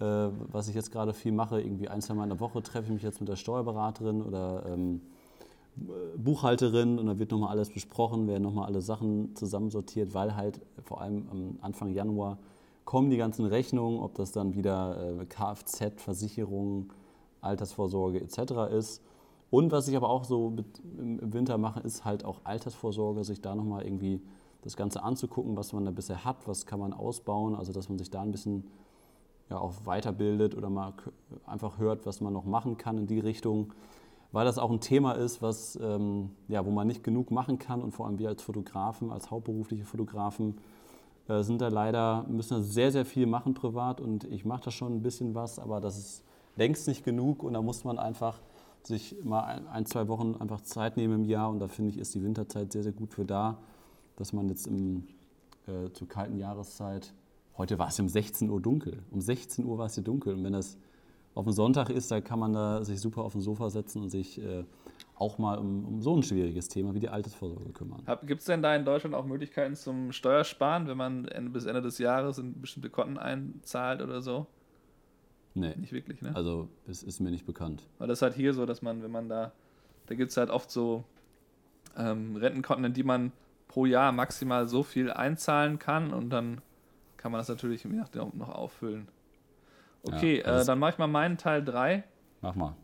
[0.00, 1.60] äh, was ich jetzt gerade viel mache.
[1.60, 4.66] Irgendwie ein, zwei Mal in der Woche treffe ich mich jetzt mit der Steuerberaterin oder
[4.66, 5.00] ähm,
[6.16, 11.00] Buchhalterin und da wird nochmal alles besprochen, werden nochmal alle Sachen zusammensortiert, weil halt vor
[11.00, 12.38] allem am Anfang Januar
[12.84, 16.92] kommen die ganzen Rechnungen, ob das dann wieder äh, Kfz, Versicherung,
[17.40, 18.72] Altersvorsorge etc.
[18.72, 19.02] ist.
[19.50, 20.54] Und was ich aber auch so
[20.98, 24.20] im Winter mache, ist halt auch Altersvorsorge, sich da nochmal irgendwie
[24.62, 27.98] das Ganze anzugucken, was man da bisher hat, was kann man ausbauen, also dass man
[27.98, 28.64] sich da ein bisschen
[29.48, 30.92] ja, auch weiterbildet oder mal
[31.46, 33.72] einfach hört, was man noch machen kann in die Richtung,
[34.32, 37.82] weil das auch ein Thema ist, was, ähm, ja, wo man nicht genug machen kann.
[37.82, 40.58] Und vor allem wir als Fotografen, als hauptberufliche Fotografen,
[41.28, 44.00] äh, sind da leider, müssen da sehr, sehr viel machen privat.
[44.00, 46.24] Und ich mache da schon ein bisschen was, aber das ist
[46.56, 47.42] längst nicht genug.
[47.42, 48.40] Und da muss man einfach
[48.82, 51.50] sich mal ein, ein, zwei Wochen einfach Zeit nehmen im Jahr.
[51.50, 53.58] Und da finde ich, ist die Winterzeit sehr, sehr gut für da,
[54.16, 55.08] dass man jetzt im,
[55.66, 57.12] äh, zur kalten Jahreszeit,
[57.58, 60.34] heute war es um 16 Uhr dunkel, um 16 Uhr war es hier dunkel.
[60.34, 60.78] Und wenn das
[61.34, 64.10] auf dem Sonntag ist, da kann man da sich super auf den Sofa setzen und
[64.10, 64.64] sich äh,
[65.14, 68.02] auch mal um, um, so ein schwieriges Thema wie die Altersvorsorge kümmern.
[68.26, 71.98] Gibt es denn da in Deutschland auch Möglichkeiten zum Steuersparen, wenn man bis Ende des
[71.98, 74.46] Jahres in bestimmte Konten einzahlt oder so?
[75.54, 75.74] Nee.
[75.76, 76.34] Nicht wirklich, ne?
[76.34, 77.82] Also, es ist mir nicht bekannt.
[77.98, 79.52] Weil das ist halt hier so, dass man, wenn man da,
[80.06, 81.04] da gibt es halt oft so
[81.96, 83.32] ähm, Rentenkonten, in die man
[83.68, 86.60] pro Jahr maximal so viel einzahlen kann und dann
[87.16, 89.08] kann man das natürlich je nachdem noch auffüllen.
[90.02, 92.04] Okay, ja, äh, dann mache ich mal meinen Teil 3.
[92.40, 92.74] Mach mal.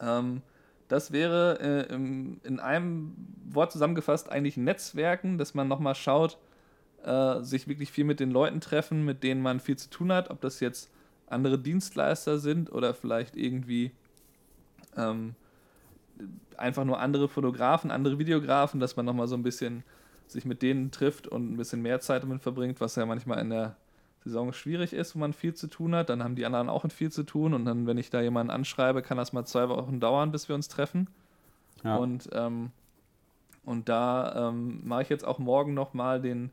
[0.00, 0.42] Ähm,
[0.88, 3.14] das wäre äh, im, in einem
[3.50, 6.38] Wort zusammengefasst eigentlich Netzwerken, dass man nochmal schaut,
[7.04, 10.30] äh, sich wirklich viel mit den Leuten treffen, mit denen man viel zu tun hat,
[10.30, 10.90] ob das jetzt
[11.26, 13.92] andere Dienstleister sind oder vielleicht irgendwie
[14.96, 15.34] ähm,
[16.56, 19.84] einfach nur andere Fotografen, andere Videografen, dass man nochmal so ein bisschen
[20.26, 23.50] sich mit denen trifft und ein bisschen mehr Zeit damit verbringt, was ja manchmal in
[23.50, 23.76] der
[24.24, 26.10] Saison schwierig ist, wo man viel zu tun hat.
[26.10, 29.02] Dann haben die anderen auch viel zu tun und dann, wenn ich da jemanden anschreibe,
[29.02, 31.08] kann das mal zwei Wochen dauern, bis wir uns treffen.
[31.84, 31.96] Ja.
[31.96, 32.70] Und, ähm,
[33.64, 36.50] und da ähm, mache ich jetzt auch morgen nochmal den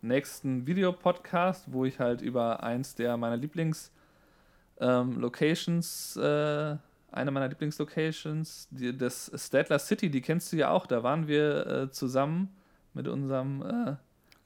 [0.00, 6.76] nächsten Videopodcast, wo ich halt über eins der meiner Lieblings-Locations, ähm, äh,
[7.12, 11.66] eine meiner Lieblingslocations, die, das Statler City, die kennst du ja auch, da waren wir
[11.66, 12.48] äh, zusammen
[12.94, 13.96] mit unserem äh,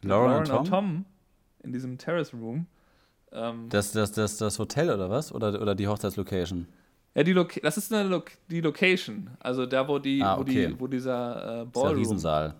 [0.03, 0.59] Lauren und Tom?
[0.59, 1.05] und Tom
[1.67, 2.67] in diesem Terrace Room.
[3.33, 5.33] Ähm, Das, das, das, das Hotel oder was?
[5.33, 6.67] Oder, oder die Hochzeitslocation?
[7.15, 9.31] ja, die Loca das ist eine Lo die Location.
[9.41, 10.69] Also da, wo, die, Ah, wo, okay.
[10.69, 12.55] die, wo dieser äh, Ballroom Riesensaal.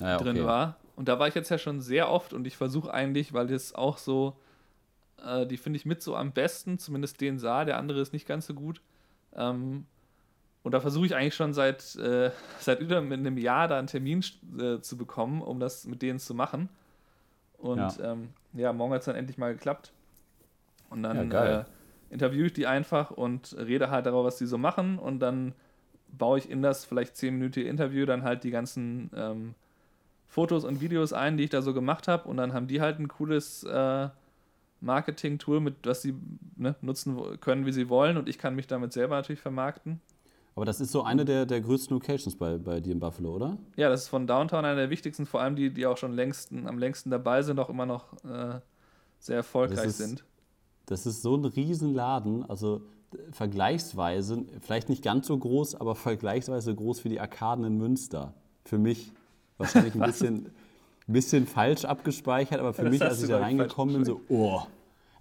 [0.00, 0.46] Ja, ja, drin okay.
[0.46, 0.76] war.
[0.96, 3.74] Und da war ich jetzt ja schon sehr oft und ich versuche eigentlich, weil das
[3.74, 4.38] auch so,
[5.24, 8.26] äh, die finde ich mit so am besten, zumindest den Saal, der andere ist nicht
[8.26, 8.80] ganz so gut.
[9.34, 9.86] Ähm,
[10.62, 14.24] und da versuche ich eigentlich schon seit, äh, seit über einem Jahr da einen Termin
[14.58, 16.68] äh, zu bekommen, um das mit denen zu machen.
[17.66, 17.88] Und Ja.
[17.98, 19.92] ja, ähm, ja morgen hat es dann endlich mal geklappt.
[20.90, 21.66] Und Ja, dann geil.
[22.10, 24.98] äh, interviewe ich die einfach und rede halt darüber, was die so machen.
[24.98, 25.54] Und dann
[26.08, 29.54] baue ich in das vielleicht 10-minütige Interview dann halt die ganzen ähm,
[30.28, 32.28] Fotos und Videos ein, die ich da so gemacht habe.
[32.28, 34.08] Und dann haben die halt ein cooles äh,
[34.80, 36.14] Marketing-Tool, mit was sie
[36.56, 38.16] ne, nutzen können, wie sie wollen.
[38.16, 40.00] Und ich kann mich damit selber natürlich vermarkten.
[40.56, 43.58] Aber das ist so eine der, der größten Locations bei, bei dir in Buffalo, oder?
[43.76, 46.66] Ja, das ist von Downtown einer der wichtigsten, vor allem die, die auch schon längsten,
[46.66, 48.58] am längsten dabei sind, auch immer noch äh,
[49.20, 50.24] sehr erfolgreich Das ist- sind.
[50.86, 52.80] Das ist so ein Riesenladen, also
[53.32, 58.34] vergleichsweise, vielleicht nicht ganz so groß, aber vergleichsweise groß wie die Arkaden in Münster.
[58.64, 59.12] Für mich.
[59.58, 60.50] Wahrscheinlich ein bisschen,
[61.06, 64.62] bisschen falsch abgespeichert, aber für Das mich, als ich da reingekommen bin, so, oh.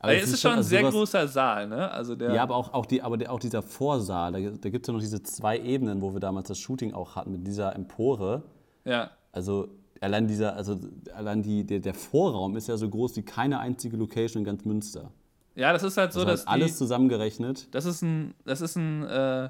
[0.05, 1.91] Aber es ist schon ein also sehr großer Saal, ne?
[1.91, 4.85] Also der, Ja, aber auch, auch, die, aber der, auch dieser Vorsaal, da, da gibt
[4.85, 7.75] es ja noch diese zwei Ebenen, wo wir damals das Shooting auch hatten, mit dieser
[7.75, 8.43] Empore.
[8.85, 9.67] ja, Also
[10.01, 10.77] allein dieser, also
[11.15, 14.63] allein die, der, der Vorraum ist ja so groß wie keine einzige Location in ganz
[14.65, 15.11] Münster.
[15.55, 17.73] ja, das ist halt so, Also dass halt alles die, zusammengerechnet.
[17.73, 19.49] das ist ein, das ist ein äh,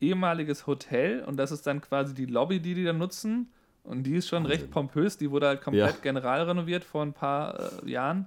[0.00, 3.50] ehemaliges Hotel und das ist dann quasi die Lobby, die die da nutzen.
[3.84, 5.18] Und die ist schon recht pompös.
[5.18, 6.00] Die wurde halt komplett Ja.
[6.00, 8.26] general renoviert vor ein paar äh, Jahren.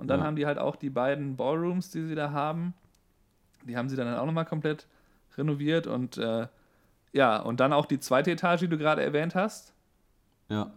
[0.00, 0.26] Und dann Ja.
[0.26, 2.74] haben die halt auch die beiden Ballrooms, die sie da haben.
[3.68, 4.86] Die haben sie dann auch nochmal komplett
[5.36, 5.86] renoviert.
[5.86, 6.46] Und äh,
[7.12, 9.74] ja, und dann auch die zweite Etage, die du gerade erwähnt hast.
[10.48, 10.70] Ja.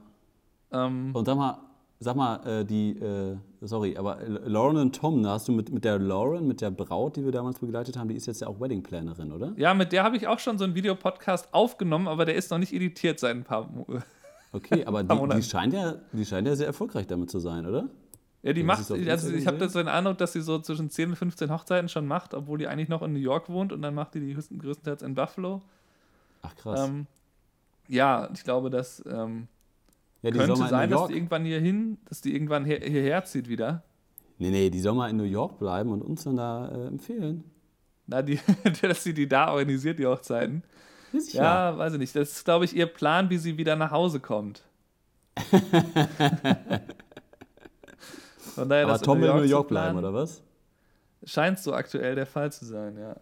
[0.72, 1.60] Ähm, Und sag mal,
[2.00, 5.86] sag mal, äh, die, äh, sorry, aber Lauren und Tom, da hast du mit, mit
[5.86, 8.60] der Lauren, mit der Braut, die wir damals begleitet haben, die ist jetzt ja auch
[8.60, 9.54] Wedding-Plannerin, oder?
[9.56, 12.58] ja, mit der habe ich auch schon so einen Videopodcast aufgenommen, aber der ist noch
[12.58, 13.86] nicht editiert seit ein paar Mo-
[14.52, 15.40] Okay, aber die, Monaten.
[15.42, 17.88] die, scheint ja, die scheint ja sehr erfolgreich damit zu sein, oder?
[18.44, 19.70] Ja, die Ja, macht, also ich habe gesehen.
[19.70, 22.68] so den Eindruck, dass sie so zwischen 10 und 15 Hochzeiten schon macht, obwohl die
[22.68, 25.62] eigentlich noch in New York wohnt und dann macht die die größten- größtenteils in Buffalo.
[26.42, 26.88] Ach krass.
[26.90, 27.08] Ähm,
[27.88, 29.48] ja, ich glaube, das ähm,
[30.22, 33.48] ja, die könnte sein, dass die irgendwann hier hin, dass die irgendwann her, hierher zieht
[33.48, 33.84] wieder.
[34.40, 37.44] Nee, nee, die soll mal in New York bleiben und uns dann da äh, empfehlen.
[38.08, 38.40] Na, die,
[38.82, 40.64] dass sie die da organisiert, die Hochzeiten.
[41.32, 41.70] Ja.
[41.72, 42.16] Ja, weiß ich nicht.
[42.16, 44.64] Das ist, glaube ich, ihr Plan, wie sie wieder nach Hause kommt.
[48.54, 50.42] Von daher, aber Tom will in New York bleiben, oder was?
[51.26, 53.16] Scheint so aktuell der Fall zu sein, ja.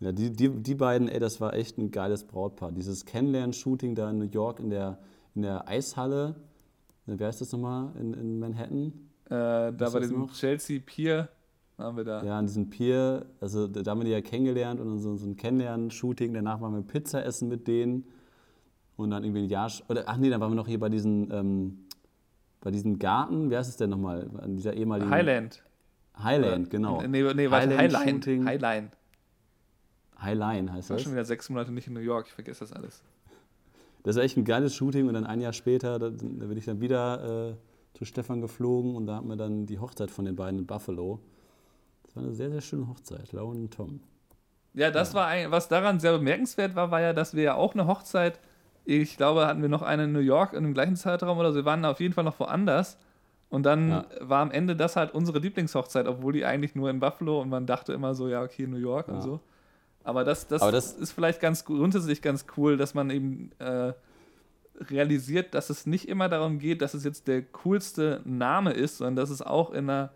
[0.00, 2.72] Ja, die, die, die beiden, ey, das war echt ein geiles Brautpaar.
[2.72, 4.98] Dieses Kennenlernen-Shooting da in New York in der,
[5.34, 6.34] in der Eishalle,
[7.06, 8.92] äh, wie heißt das nochmal, in, in Manhattan?
[9.26, 10.32] Äh, da bei diesem noch?
[10.32, 11.28] Chelsea Pier
[11.76, 12.22] waren wir da.
[12.22, 15.26] Ja, an diesem Pier, also da haben wir die ja kennengelernt und dann so, so
[15.26, 16.34] ein Kennenlernen-Shooting.
[16.34, 18.04] Danach waren wir Pizza essen mit denen
[18.96, 21.30] und dann irgendwie ein Jahr, oder ach nee, dann waren wir noch hier bei diesem,
[21.32, 21.83] ähm,
[22.64, 25.10] bei diesem Garten, wie heißt es denn nochmal, an dieser ehemaligen...
[25.10, 25.62] Highland.
[26.20, 27.02] Highland, genau.
[27.02, 28.46] Nee, nee, warte, Highline.
[28.46, 28.90] Highline.
[30.20, 31.04] Highline heißt Ich war das.
[31.04, 33.02] schon wieder sechs Monate nicht in New York, ich vergesse das alles.
[34.02, 36.64] Das war echt ein geiles Shooting und dann ein Jahr später, da, da bin ich
[36.64, 37.54] dann wieder äh,
[37.98, 41.20] zu Stefan geflogen und da hatten wir dann die Hochzeit von den beiden in Buffalo.
[42.04, 44.00] Das war eine sehr, sehr schöne Hochzeit, Lauren und Tom.
[44.72, 47.74] Ja, das war ein, was daran sehr bemerkenswert war, war ja, dass wir ja auch
[47.74, 48.40] eine Hochzeit,
[48.84, 51.56] ich glaube, hatten wir noch eine in New York in dem gleichen Zeitraum oder so,
[51.56, 52.98] wir waren auf jeden Fall noch woanders.
[53.50, 54.06] Und dann Ja.
[54.20, 57.66] war am Ende das halt unsere Lieblingshochzeit, obwohl die eigentlich nur in Buffalo und man
[57.66, 59.20] dachte immer so, ja, okay, New York und Ja.
[59.22, 59.40] so.
[60.02, 63.92] Aber das, das, Aber das- ist vielleicht ganz grundsätzlich ganz cool, dass man eben äh,
[64.90, 69.16] realisiert, dass es nicht immer darum geht, dass es jetzt der coolste Name ist, sondern
[69.16, 70.10] dass es auch in einer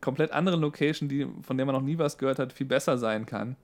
[0.00, 3.24] komplett anderen Location, die, von der man noch nie was gehört hat, viel besser sein
[3.24, 3.56] kann.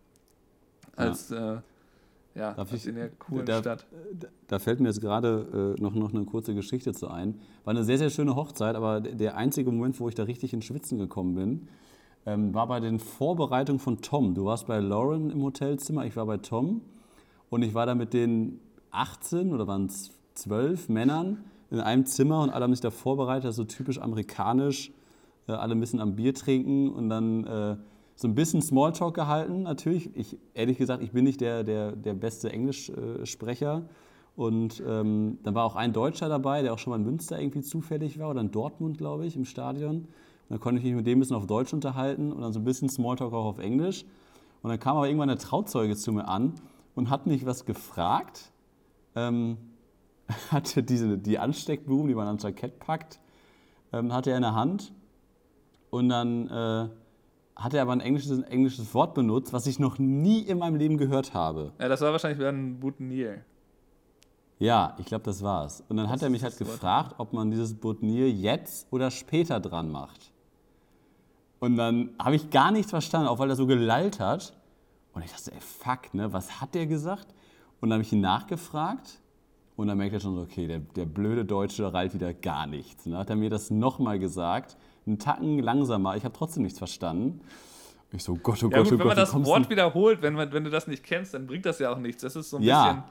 [0.97, 1.57] Als äh,
[2.35, 3.87] ja, Darf ich- in der coolen da- Stadt.
[4.47, 7.35] Da fällt mir jetzt gerade äh, noch, noch eine kurze Geschichte zu ein.
[7.65, 10.65] War eine sehr, sehr schöne Hochzeit, aber der einzige Moment, wo ich da richtig ins
[10.65, 11.69] Schwitzen gekommen bin,
[12.27, 14.35] ähm, war bei den Vorbereitungen von Tom.
[14.35, 16.83] Du warst bei Lauren im Hotelzimmer, ich war bei Tom
[17.49, 22.43] und ich war da mit den 18 oder waren es 12 Männern in einem Zimmer
[22.43, 24.91] und alle haben sich da vorbereitet, so typisch amerikanisch,
[25.49, 27.77] äh, alle ein bisschen am Bier trinken und dann äh,
[28.21, 30.15] so ein bisschen Smalltalk gehalten, natürlich.
[30.15, 33.89] Ich, ehrlich gesagt, ich bin nicht der, der, der beste Englischsprecher.
[34.37, 37.63] Und ähm, dann war auch ein Deutscher dabei, der auch schon mal in Münster irgendwie
[37.63, 40.01] zufällig war oder in Dortmund, glaube ich, im Stadion.
[40.01, 40.07] Und
[40.51, 42.65] dann konnte ich mich mit dem ein bisschen auf Deutsch unterhalten und dann so ein
[42.65, 44.05] bisschen Smalltalk auch auf Englisch.
[44.61, 46.57] Und dann kam aber irgendwann der Trauzeuge zu mir an
[46.95, 48.53] und hat mich was gefragt.
[49.17, 49.57] Ähm,
[50.51, 53.19] hatte diese, die Ansteckblumen, die man ans Jackett packt,
[53.95, 54.93] ähm, hatte er in der Hand
[55.89, 56.89] und dann äh,
[57.63, 60.77] hat er aber ein englisches, ein englisches Wort benutzt, was ich noch nie in meinem
[60.77, 61.73] Leben gehört habe.
[61.79, 63.43] Ja, das war wahrscheinlich wieder ein Boutonnier.
[64.59, 65.83] Ja, ich glaube, das war's.
[65.89, 66.71] Und dann Das hat er mich halt das Wort.
[66.73, 70.33] gefragt, ob man dieses Boutonnier jetzt oder später dran macht.
[71.61, 74.55] Und dann habe ich gar nichts verstanden, auch weil er so gelallt hat.
[75.13, 77.29] Und ich dachte, ey, fuck, ne, was hat der gesagt?
[77.81, 79.19] Und dann habe ich ihn nachgefragt.
[79.77, 83.05] Und dann merkt er schon so, okay, der, der blöde Deutsche reilt wieder gar nichts.
[83.05, 84.77] Dann hat er mir das nochmal gesagt,
[85.11, 86.17] einen Tacken langsamer.
[86.17, 87.41] Ich habe trotzdem nichts verstanden.
[88.13, 90.23] Ich so, Gott, oh Ja Gott, gut, oh wenn man Gott, das Wort du- wiederholt,
[90.23, 92.23] wenn, man, wenn du das nicht kennst, dann bringt das ja auch nichts.
[92.23, 92.85] Das ist so ein Ja.
[92.85, 93.03] bisschen...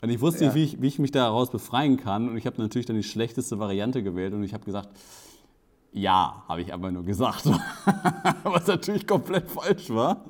[0.00, 0.52] Und ich wusste Ja.
[0.52, 2.28] nicht, wie ich, wie ich mich daraus befreien kann.
[2.28, 4.32] Und ich habe natürlich dann die schlechteste Variante gewählt.
[4.32, 4.90] Und ich habe gesagt,
[5.92, 7.46] ja, habe ich aber nur gesagt.
[8.44, 10.24] Was natürlich komplett falsch war.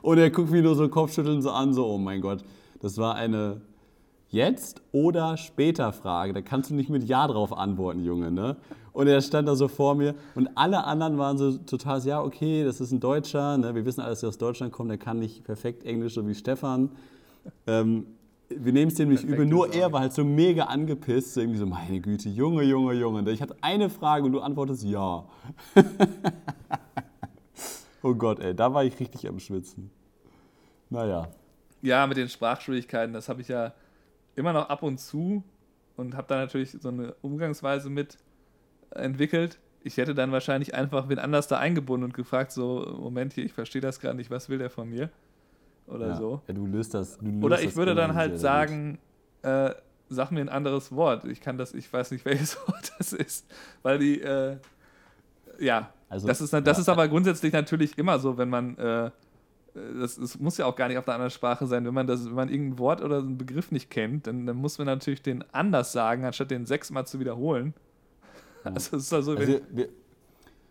[0.00, 2.42] Und er guckt mich nur so kopfschüttelnd so an, so, oh mein Gott,
[2.80, 3.60] das war eine
[4.36, 6.32] jetzt oder später Frage.
[6.32, 8.30] Da kannst du nicht mit Ja drauf antworten, Junge.
[8.30, 8.56] Ne?
[8.92, 12.64] Und er stand da so vor mir und alle anderen waren so total, ja, okay,
[12.64, 13.58] das ist ein Deutscher.
[13.58, 13.74] Ne?
[13.74, 16.90] Wir wissen alles, der aus Deutschland kommt, der kann nicht perfekt Englisch, so wie Stefan.
[17.66, 18.06] Ähm,
[18.48, 21.58] wir nehmen es dem nicht übel, nur er war halt so mega angepisst, so irgendwie
[21.58, 23.28] so, meine Güte, Junge, Junge, Junge.
[23.32, 25.24] Ich hatte eine Frage und du antwortest ja.
[28.02, 29.90] oh Gott, ey, da war ich richtig am Schwitzen.
[30.90, 31.26] Naja,
[31.82, 33.72] Ja, mit den Sprachschwierigkeiten, das habe ich ja
[34.36, 35.42] immer noch ab und zu
[35.96, 38.18] und habe da natürlich so eine Umgangsweise mit
[38.90, 39.58] entwickelt.
[39.82, 43.52] Ich hätte dann wahrscheinlich einfach wen anders da eingebunden und gefragt, so, Moment hier, ich
[43.52, 45.10] verstehe das gerade nicht, was will der von mir?
[45.86, 46.16] Oder ja.
[46.16, 46.42] so.
[46.48, 47.18] Ja, du löst das.
[47.18, 48.98] Du löst Oder ich würde dann halt sagen,
[49.42, 49.70] äh,
[50.08, 51.24] sag mir ein anderes Wort.
[51.24, 53.46] Ich kann das, ich weiß nicht, welches Wort das ist,
[53.82, 54.56] weil die, äh,
[55.58, 56.72] ja, Also, das ist, das ja.
[56.72, 59.10] ist aber grundsätzlich natürlich immer so, wenn man, äh,
[60.00, 62.24] das, das muss ja auch gar nicht auf einer anderen Sprache sein, wenn man das,
[62.26, 65.44] wenn man irgendein Wort oder einen Begriff nicht kennt, dann, dann muss man natürlich den
[65.52, 67.74] anders sagen, anstatt den sechsmal zu wiederholen.
[68.64, 69.88] Also es ist also, Also wir,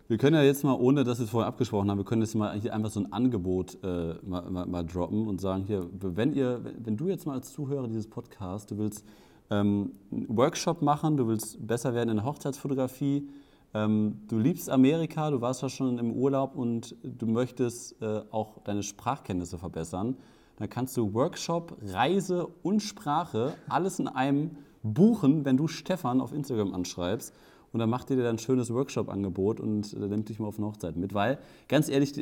[0.07, 2.35] wir, können ja jetzt mal, ohne dass wir es vorher abgesprochen haben, wir können jetzt
[2.35, 6.33] mal hier einfach so ein Angebot äh, mal, mal, mal droppen und sagen, hier, wenn
[6.33, 9.05] ihr, wenn du jetzt mal als Zuhörer dieses Podcasts, du willst
[9.49, 13.29] ähm, einen Workshop machen, du willst besser werden in der Hochzeitsfotografie,
[13.75, 18.59] ähm, du liebst Amerika, du warst ja schon im Urlaub und du möchtest äh, auch
[18.63, 20.15] deine Sprachkenntnisse verbessern,
[20.57, 24.51] dann kannst du Workshop, Reise und Sprache alles in einem
[24.81, 27.33] buchen, wenn du Stefan auf Instagram anschreibst.
[27.73, 30.57] Und dann macht ihr dir dann ein schönes Workshop-Angebot und äh, nimmt dich mal auf
[30.57, 31.13] eine Hochzeit mit.
[31.13, 32.13] Weil, ganz ehrlich,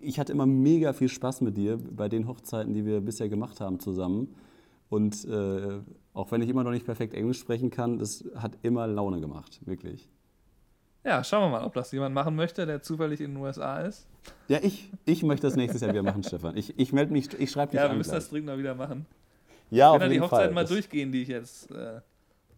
[0.00, 3.60] ich hatte immer mega viel Spaß mit dir bei den Hochzeiten, die wir bisher gemacht
[3.60, 4.34] haben zusammen.
[4.88, 5.80] Und äh,
[6.14, 9.60] auch wenn ich immer noch nicht perfekt Englisch sprechen kann, das hat immer Laune gemacht,
[9.66, 10.08] wirklich.
[11.08, 14.06] Ja, schauen wir mal, ob das jemand machen möchte, der zufällig in den USA ist.
[14.48, 16.56] Ja, ich, ich möchte das nächstes Jahr wieder machen, Stefan.
[16.56, 18.20] Ich, ich melde mich, ich schreibe dich Ja, wir an müssen gleich.
[18.22, 19.06] das dringend mal wieder machen.
[19.70, 20.54] Ja, Ich auf will dann die jeden Hochzeiten Fall.
[20.54, 22.00] mal Das- durchgehen, die ich jetzt äh,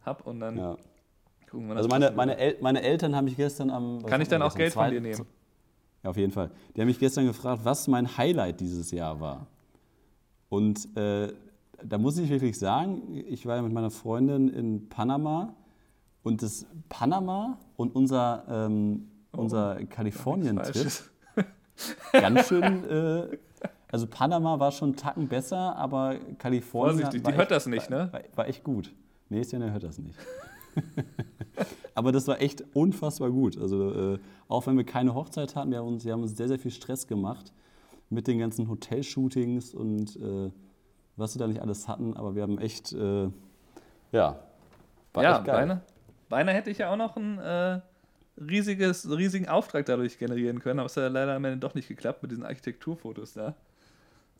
[0.04, 0.76] habe und dann Ja.
[1.50, 2.36] gucken wir Also meine, meine.
[2.36, 4.04] El meine Eltern haben mich gestern am...
[4.06, 4.54] Kann ich dann wir auch?
[4.54, 5.24] Geld von dir nehmen?
[6.02, 6.50] Ja, auf jeden Fall.
[6.74, 9.46] Die haben mich gestern gefragt, was mein Highlight dieses Jahr war.
[10.48, 11.32] Und äh,
[11.84, 15.54] da muss ich wirklich sagen, ich war ja mit meiner Freundin in Panama
[16.22, 20.92] und das Panama und unser, ähm, unser Kalifornien-Trip
[22.12, 22.84] ganz schön.
[22.88, 23.38] Äh,
[23.92, 27.00] also Panama war schon einen Tacken besser, aber Kalifornien.
[27.00, 28.08] Vorsichtig, die hört echt- das nicht, ne?
[28.12, 28.92] War, war echt gut.
[29.28, 30.16] Nee, Stjana hört das nicht.
[31.94, 33.58] aber das war echt unfassbar gut.
[33.58, 34.18] Also äh,
[34.48, 36.70] auch wenn wir keine Hochzeit hatten, wir haben uns, wir haben uns sehr, sehr viel
[36.70, 37.52] Stress gemacht
[38.10, 40.50] mit den ganzen Hotelshootings und äh,
[41.16, 43.28] was wir da nicht alles hatten, aber wir haben echt, äh,
[44.12, 44.38] ja,
[45.12, 45.56] war ja, echt geil.
[45.60, 45.80] beinahe,
[46.30, 47.80] beinahe hätte ich ja auch noch einen äh,
[48.40, 51.88] riesiges, riesigen Auftrag dadurch generieren können, aber es hat ja leider am Ende doch nicht
[51.88, 53.54] geklappt mit diesen Architekturfotos da.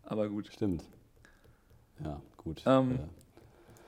[0.05, 0.49] Aber gut.
[0.51, 0.84] Stimmt.
[2.03, 2.62] Ja, gut.
[2.64, 2.93] Ähm,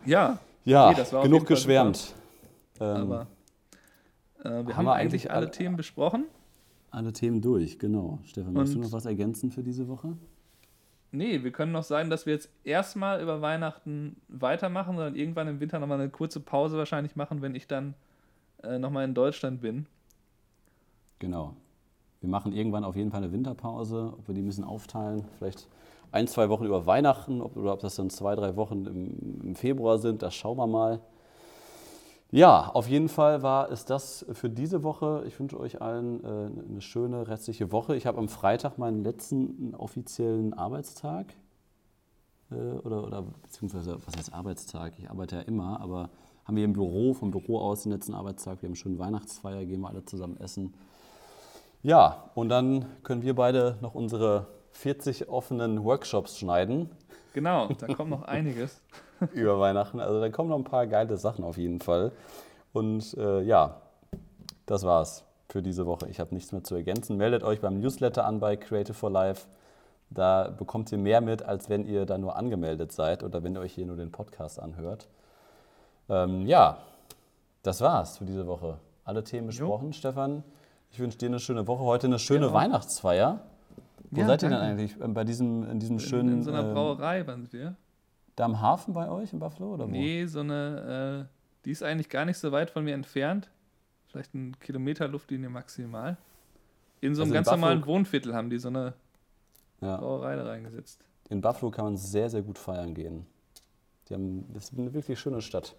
[0.05, 2.15] äh, Ja, ja, nee, das war auf genug geschwärmt.
[2.79, 3.27] Ähm, aber
[4.41, 6.27] äh, wir haben haben, wir eigentlich alle alle- Themen besprochen.
[6.91, 8.19] alle Themen durch, genau.
[8.25, 10.17] Stefan, möchtest du Und- noch was ergänzen für diese Woche?
[11.15, 15.61] Nee, wir können noch sagen, dass wir jetzt erstmal über Weihnachten weitermachen, sondern irgendwann im
[15.61, 17.95] Winter nochmal eine kurze Pause wahrscheinlich machen, wenn ich dann
[18.63, 19.87] äh, nochmal in Deutschland bin.
[21.19, 21.55] Genau.
[22.21, 25.25] Wir machen irgendwann auf jeden Fall eine Winterpause, ob wir die bisschen aufteilen.
[25.39, 25.69] Vielleicht
[26.13, 29.55] ein, zwei Wochen über Weihnachten ob, oder ob das dann zwei, drei Wochen im, im
[29.55, 31.01] Februar sind, das schauen wir mal.
[32.35, 35.23] Ja, auf jeden Fall war es das für diese Woche.
[35.27, 37.95] Ich wünsche euch allen äh, eine schöne restliche Woche.
[37.95, 41.27] Ich habe am Freitag meinen letzten offiziellen Arbeitstag.
[42.51, 44.95] Äh, oder, oder beziehungsweise, was heißt Arbeitstag?
[44.99, 46.09] Ich arbeite ja immer, aber
[46.47, 48.63] haben wir im Büro, vom Büro aus den letzten Arbeitstag.
[48.63, 50.73] Wir haben schon Weihnachtsfeier, gehen wir alle zusammen essen.
[51.83, 56.89] Ja, und dann können wir beide noch unsere 40 offenen Workshops schneiden
[57.33, 58.81] Genau, da kommt noch einiges.
[59.33, 60.01] über Weihnachten.
[60.01, 62.13] Also da kommen noch ein paar geile Sachen auf jeden Fall.
[62.73, 63.81] Und äh, ja,
[64.67, 66.09] das war's für diese Woche.
[66.09, 67.17] Ich habe nichts mehr zu ergänzen.
[67.17, 69.47] Meldet euch beim Newsletter an bei Creative for Life.
[70.11, 73.61] Da bekommt ihr mehr mit, als wenn ihr da nur angemeldet seid oder wenn ihr
[73.61, 75.09] euch hier nur den Podcast anhört.
[76.09, 76.79] Ähm, ja,
[77.63, 78.79] das war's für diese Woche.
[79.05, 79.89] Alle Themen besprochen.
[79.89, 79.93] Jo.
[79.93, 80.43] Stefan,
[80.91, 81.85] ich wünsche dir eine schöne Woche.
[81.85, 82.53] Heute eine schöne ja.
[82.53, 83.41] Weihnachtsfeier.
[84.13, 84.63] Wo ja, seid ihr danke.
[84.63, 85.01] denn eigentlich?
[85.01, 86.29] Ähm, bei diesem, in diesem schönen.
[86.29, 87.75] In, in so einer ähm, Brauerei waren wir.
[88.37, 89.91] Da am Hafen bei euch in Buffalo oder wo?
[89.91, 91.29] Nee, so eine.
[91.31, 91.35] Äh,
[91.65, 93.51] die ist eigentlich gar nicht so weit von mir entfernt.
[94.09, 96.19] Vielleicht ein Kilometer Luftlinie maximal.
[97.01, 98.93] In so einem also ganz normalen Wohnviertel haben die so eine
[99.81, 99.97] ja.
[99.97, 101.03] Brauerei da reingesetzt.
[101.31, 103.27] In Buffalo kann man sehr, sehr gut feiern gehen.
[104.09, 105.75] Die haben, das ist eine wirklich schöne Stadt.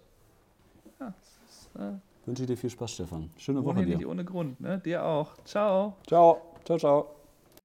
[0.98, 1.14] Ja,
[1.48, 1.92] ist, äh,
[2.26, 3.30] Wünsche ich dir viel Spaß, Stefan.
[3.36, 3.96] Schöne Woche dir.
[3.96, 4.78] nicht ohne Grund, ne?
[4.78, 5.36] Dir auch.
[5.44, 5.96] Ciao.
[6.06, 6.40] Ciao.
[6.64, 7.13] Ciao, ciao.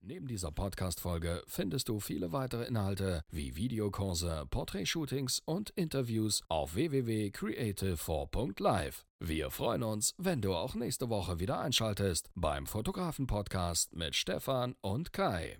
[0.09, 9.05] Neben dieser Podcast-Folge findest du viele weitere Inhalte wie Videokurse, Portrait-Shootings und Interviews auf www.creative4.live.
[9.19, 15.13] Wir freuen uns, wenn du auch nächste Woche wieder einschaltest beim Fotografen-Podcast mit Stefan und
[15.13, 15.59] Kai.